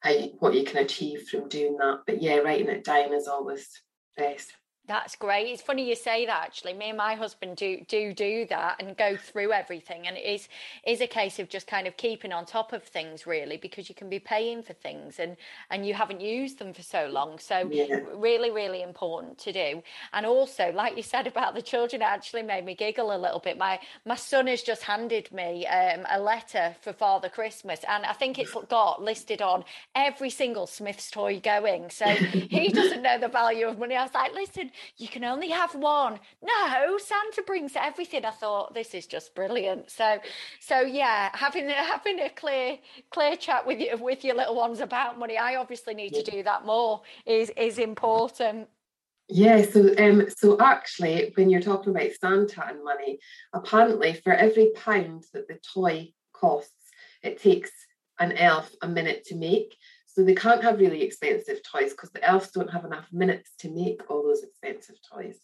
how 0.00 0.10
you, 0.10 0.32
what 0.40 0.54
you 0.54 0.64
can 0.64 0.78
achieve 0.78 1.28
from 1.28 1.48
doing 1.48 1.76
that. 1.78 2.00
But 2.06 2.22
yeah, 2.22 2.36
writing 2.36 2.68
it 2.68 2.84
down 2.84 3.14
is 3.14 3.28
always 3.28 3.68
best. 4.16 4.52
That's 4.88 5.14
great. 5.14 5.46
It's 5.46 5.62
funny 5.62 5.88
you 5.88 5.94
say 5.94 6.26
that 6.26 6.42
actually. 6.42 6.74
Me 6.74 6.88
and 6.88 6.98
my 6.98 7.14
husband 7.14 7.56
do 7.56 7.84
do 7.86 8.12
do 8.12 8.46
that 8.46 8.82
and 8.82 8.96
go 8.96 9.16
through 9.16 9.52
everything 9.52 10.08
and 10.08 10.16
it 10.16 10.24
is 10.24 10.48
is 10.84 11.00
a 11.00 11.06
case 11.06 11.38
of 11.38 11.48
just 11.48 11.68
kind 11.68 11.86
of 11.86 11.96
keeping 11.96 12.32
on 12.32 12.44
top 12.44 12.72
of 12.72 12.82
things 12.82 13.24
really 13.24 13.56
because 13.56 13.88
you 13.88 13.94
can 13.94 14.10
be 14.10 14.18
paying 14.18 14.60
for 14.60 14.72
things 14.72 15.20
and 15.20 15.36
and 15.70 15.86
you 15.86 15.94
haven't 15.94 16.20
used 16.20 16.58
them 16.58 16.72
for 16.72 16.82
so 16.82 17.06
long. 17.06 17.38
So 17.38 17.68
yeah. 17.70 18.00
really 18.12 18.50
really 18.50 18.82
important 18.82 19.38
to 19.38 19.52
do. 19.52 19.82
And 20.12 20.26
also 20.26 20.72
like 20.72 20.96
you 20.96 21.04
said 21.04 21.28
about 21.28 21.54
the 21.54 21.62
children 21.62 22.02
it 22.02 22.06
actually 22.06 22.42
made 22.42 22.64
me 22.64 22.74
giggle 22.74 23.14
a 23.14 23.18
little 23.18 23.38
bit. 23.38 23.56
My 23.56 23.78
my 24.04 24.16
son 24.16 24.48
has 24.48 24.62
just 24.62 24.82
handed 24.82 25.30
me 25.30 25.64
um, 25.68 26.04
a 26.10 26.18
letter 26.18 26.74
for 26.80 26.92
Father 26.92 27.28
Christmas 27.28 27.84
and 27.88 28.04
I 28.04 28.14
think 28.14 28.36
it's 28.36 28.52
got 28.68 29.00
listed 29.00 29.42
on 29.42 29.62
every 29.94 30.30
single 30.30 30.66
Smyths 30.66 31.08
toy 31.08 31.38
going. 31.38 31.88
So 31.90 32.06
he 32.06 32.68
doesn't 32.68 33.02
know 33.02 33.18
the 33.18 33.28
value 33.28 33.68
of 33.68 33.78
money. 33.78 33.94
I 33.94 34.02
was 34.02 34.14
like, 34.14 34.34
"Listen, 34.34 34.71
you 34.96 35.08
can 35.08 35.24
only 35.24 35.50
have 35.50 35.74
one. 35.74 36.18
No, 36.42 36.98
Santa 36.98 37.42
brings 37.46 37.72
everything. 37.76 38.24
I 38.24 38.30
thought 38.30 38.74
this 38.74 38.94
is 38.94 39.06
just 39.06 39.34
brilliant. 39.34 39.90
So, 39.90 40.18
so 40.60 40.80
yeah, 40.80 41.30
having 41.34 41.68
having 41.68 42.20
a 42.20 42.28
clear 42.28 42.78
clear 43.10 43.36
chat 43.36 43.66
with 43.66 43.80
you 43.80 43.96
with 43.98 44.24
your 44.24 44.36
little 44.36 44.54
ones 44.54 44.80
about 44.80 45.18
money. 45.18 45.38
I 45.38 45.56
obviously 45.56 45.94
need 45.94 46.14
to 46.14 46.22
do 46.22 46.42
that 46.42 46.64
more. 46.64 47.02
Is 47.26 47.50
is 47.56 47.78
important. 47.78 48.68
Yeah, 49.28 49.62
so 49.62 49.94
um, 49.98 50.28
so 50.36 50.58
actually, 50.60 51.32
when 51.36 51.48
you're 51.48 51.60
talking 51.60 51.94
about 51.94 52.10
Santa 52.20 52.66
and 52.66 52.84
money, 52.84 53.18
apparently 53.52 54.14
for 54.14 54.32
every 54.32 54.72
pound 54.74 55.24
that 55.32 55.48
the 55.48 55.58
toy 55.74 56.12
costs, 56.32 56.90
it 57.22 57.40
takes 57.40 57.70
an 58.18 58.32
elf 58.32 58.70
a 58.82 58.88
minute 58.88 59.24
to 59.26 59.34
make. 59.34 59.76
So 60.14 60.22
they 60.22 60.34
can't 60.34 60.62
have 60.62 60.78
really 60.78 61.02
expensive 61.02 61.60
toys 61.62 61.92
because 61.92 62.10
the 62.10 62.22
elves 62.22 62.50
don't 62.50 62.70
have 62.70 62.84
enough 62.84 63.06
minutes 63.12 63.52
to 63.60 63.70
make 63.70 64.10
all 64.10 64.22
those 64.22 64.42
expensive 64.42 64.96
toys. 65.10 65.38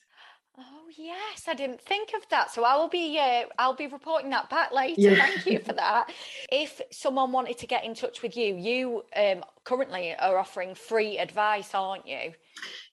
Oh 0.60 0.88
yes, 0.96 1.44
I 1.46 1.54
didn't 1.54 1.80
think 1.80 2.10
of 2.14 2.28
that. 2.30 2.50
So 2.50 2.64
I 2.64 2.76
will 2.76 2.88
be 2.88 3.16
uh, 3.18 3.44
I'll 3.58 3.76
be 3.76 3.86
reporting 3.86 4.30
that 4.30 4.50
back 4.50 4.72
later. 4.72 5.00
Yeah. 5.00 5.14
Thank 5.14 5.46
you 5.46 5.60
for 5.60 5.72
that. 5.74 6.12
if 6.50 6.82
someone 6.90 7.30
wanted 7.30 7.58
to 7.58 7.66
get 7.66 7.84
in 7.84 7.94
touch 7.94 8.22
with 8.22 8.36
you, 8.36 8.56
you 8.56 9.04
um, 9.16 9.44
currently 9.64 10.16
are 10.16 10.36
offering 10.36 10.74
free 10.74 11.16
advice, 11.16 11.74
aren't 11.74 12.08
you? 12.08 12.32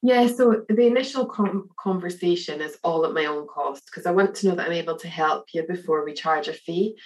Yeah. 0.04 0.28
So 0.28 0.64
the 0.70 0.86
initial 0.86 1.26
com- 1.26 1.70
conversation 1.78 2.62
is 2.62 2.78
all 2.84 3.06
at 3.06 3.14
my 3.14 3.26
own 3.26 3.48
cost 3.48 3.84
because 3.88 4.06
I 4.06 4.12
want 4.12 4.36
to 4.36 4.48
know 4.48 4.56
that 4.56 4.68
I'm 4.68 4.72
able 4.72 4.98
to 4.98 5.08
help 5.08 5.48
you 5.54 5.64
before 5.64 6.06
we 6.06 6.14
charge 6.14 6.48
a 6.48 6.54
fee. 6.54 7.00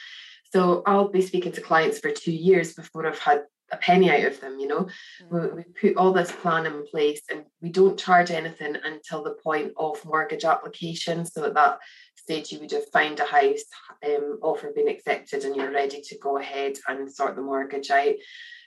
So 0.52 0.84
I'll 0.86 1.10
be 1.10 1.22
speaking 1.22 1.54
to 1.54 1.62
clients 1.62 2.00
for 2.00 2.12
two 2.12 2.34
years 2.34 2.74
before 2.74 3.08
I've 3.08 3.20
had 3.20 3.44
a 3.72 3.78
penny 3.78 4.10
out 4.10 4.26
of 4.26 4.40
them 4.40 4.60
you 4.60 4.68
know? 4.68 4.88
Mm. 5.32 5.56
we, 5.56 5.64
we, 5.64 5.64
put 5.64 5.98
all 5.98 6.14
this 6.14 6.32
plan 6.32 6.66
in 6.66 6.86
place 6.88 7.22
and 7.32 7.46
we 7.62 7.70
don't 7.70 8.00
charge 8.00 8.32
anything 8.32 8.76
until 8.84 9.24
the 9.24 9.38
point 9.44 9.74
of 9.78 10.04
mortgage 10.06 10.44
application. 10.44 11.26
So 11.26 11.46
at 11.46 11.54
that 11.56 11.80
stage 12.16 12.52
you 12.52 12.60
would 12.60 12.72
have 12.72 12.90
found 12.92 13.20
a 13.20 13.26
house 13.26 13.64
um, 14.06 14.40
offer 14.42 14.72
being 14.76 14.90
accepted 14.90 15.44
and 15.44 15.56
you're 15.56 15.72
ready 15.72 16.02
to 16.02 16.18
go 16.20 16.38
ahead 16.38 16.74
and 16.88 17.12
sort 17.12 17.36
the 17.36 17.42
mortgage 17.42 17.90
out. 17.90 18.16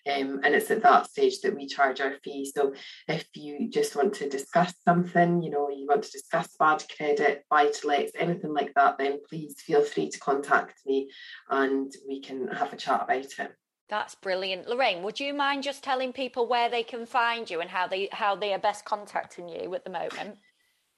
Um, 0.04 0.40
and 0.42 0.52
it's 0.52 0.70
at 0.72 0.82
that 0.82 1.08
stage 1.08 1.40
that 1.42 1.54
we 1.54 1.68
charge 1.68 2.00
our 2.00 2.14
fee 2.24 2.50
so 2.52 2.74
if 3.06 3.24
you 3.34 3.70
just 3.70 3.94
want 3.94 4.14
to 4.14 4.28
discuss 4.28 4.74
something 4.84 5.40
you 5.44 5.50
know 5.50 5.68
you 5.70 5.86
want 5.86 6.02
to 6.02 6.10
discuss 6.10 6.48
bad 6.58 6.82
credit 6.96 7.44
buy 7.48 7.68
to 7.68 7.86
lets 7.86 8.10
anything 8.18 8.52
like 8.52 8.72
that 8.74 8.98
then 8.98 9.20
please 9.30 9.54
feel 9.60 9.80
free 9.84 10.10
to 10.10 10.18
contact 10.18 10.80
me 10.86 11.08
and 11.50 11.92
we 12.08 12.20
can 12.20 12.48
have 12.48 12.72
a 12.72 12.76
chat 12.76 13.04
about 13.04 13.26
it 13.38 13.52
that's 13.92 14.14
brilliant. 14.14 14.66
Lorraine, 14.66 15.02
would 15.02 15.20
you 15.20 15.34
mind 15.34 15.62
just 15.62 15.84
telling 15.84 16.12
people 16.12 16.48
where 16.48 16.70
they 16.70 16.82
can 16.82 17.04
find 17.04 17.48
you 17.50 17.60
and 17.60 17.68
how 17.68 17.86
they 17.86 18.08
how 18.10 18.34
they 18.34 18.54
are 18.54 18.58
best 18.58 18.84
contacting 18.84 19.48
you 19.48 19.74
at 19.74 19.84
the 19.84 19.90
moment? 19.90 20.38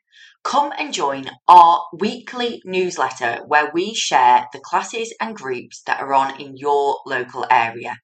Come 0.45 0.71
and 0.77 0.93
join 0.93 1.29
our 1.49 1.85
weekly 1.91 2.61
newsletter 2.63 3.41
where 3.45 3.71
we 3.73 3.93
share 3.93 4.47
the 4.53 4.59
classes 4.59 5.13
and 5.19 5.35
groups 5.35 5.81
that 5.85 5.99
are 5.99 6.13
on 6.13 6.39
in 6.39 6.55
your 6.55 7.01
local 7.05 7.45
area. 7.51 7.97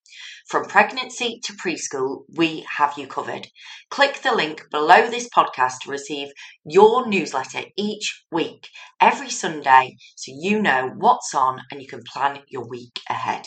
From 0.49 0.65
pregnancy 0.65 1.39
to 1.45 1.53
preschool, 1.53 2.25
we 2.35 2.65
have 2.75 2.97
you 2.97 3.07
covered. 3.07 3.47
Click 3.89 4.21
the 4.21 4.35
link 4.35 4.65
below 4.69 5.09
this 5.09 5.29
podcast 5.29 5.79
to 5.83 5.89
receive 5.89 6.27
your 6.65 7.07
newsletter 7.07 7.63
each 7.77 8.25
week, 8.33 8.67
every 8.99 9.29
Sunday, 9.29 9.95
so 10.17 10.33
you 10.35 10.61
know 10.61 10.91
what's 10.97 11.33
on 11.33 11.61
and 11.71 11.81
you 11.81 11.87
can 11.87 12.03
plan 12.03 12.41
your 12.49 12.67
week 12.67 12.99
ahead. 13.09 13.45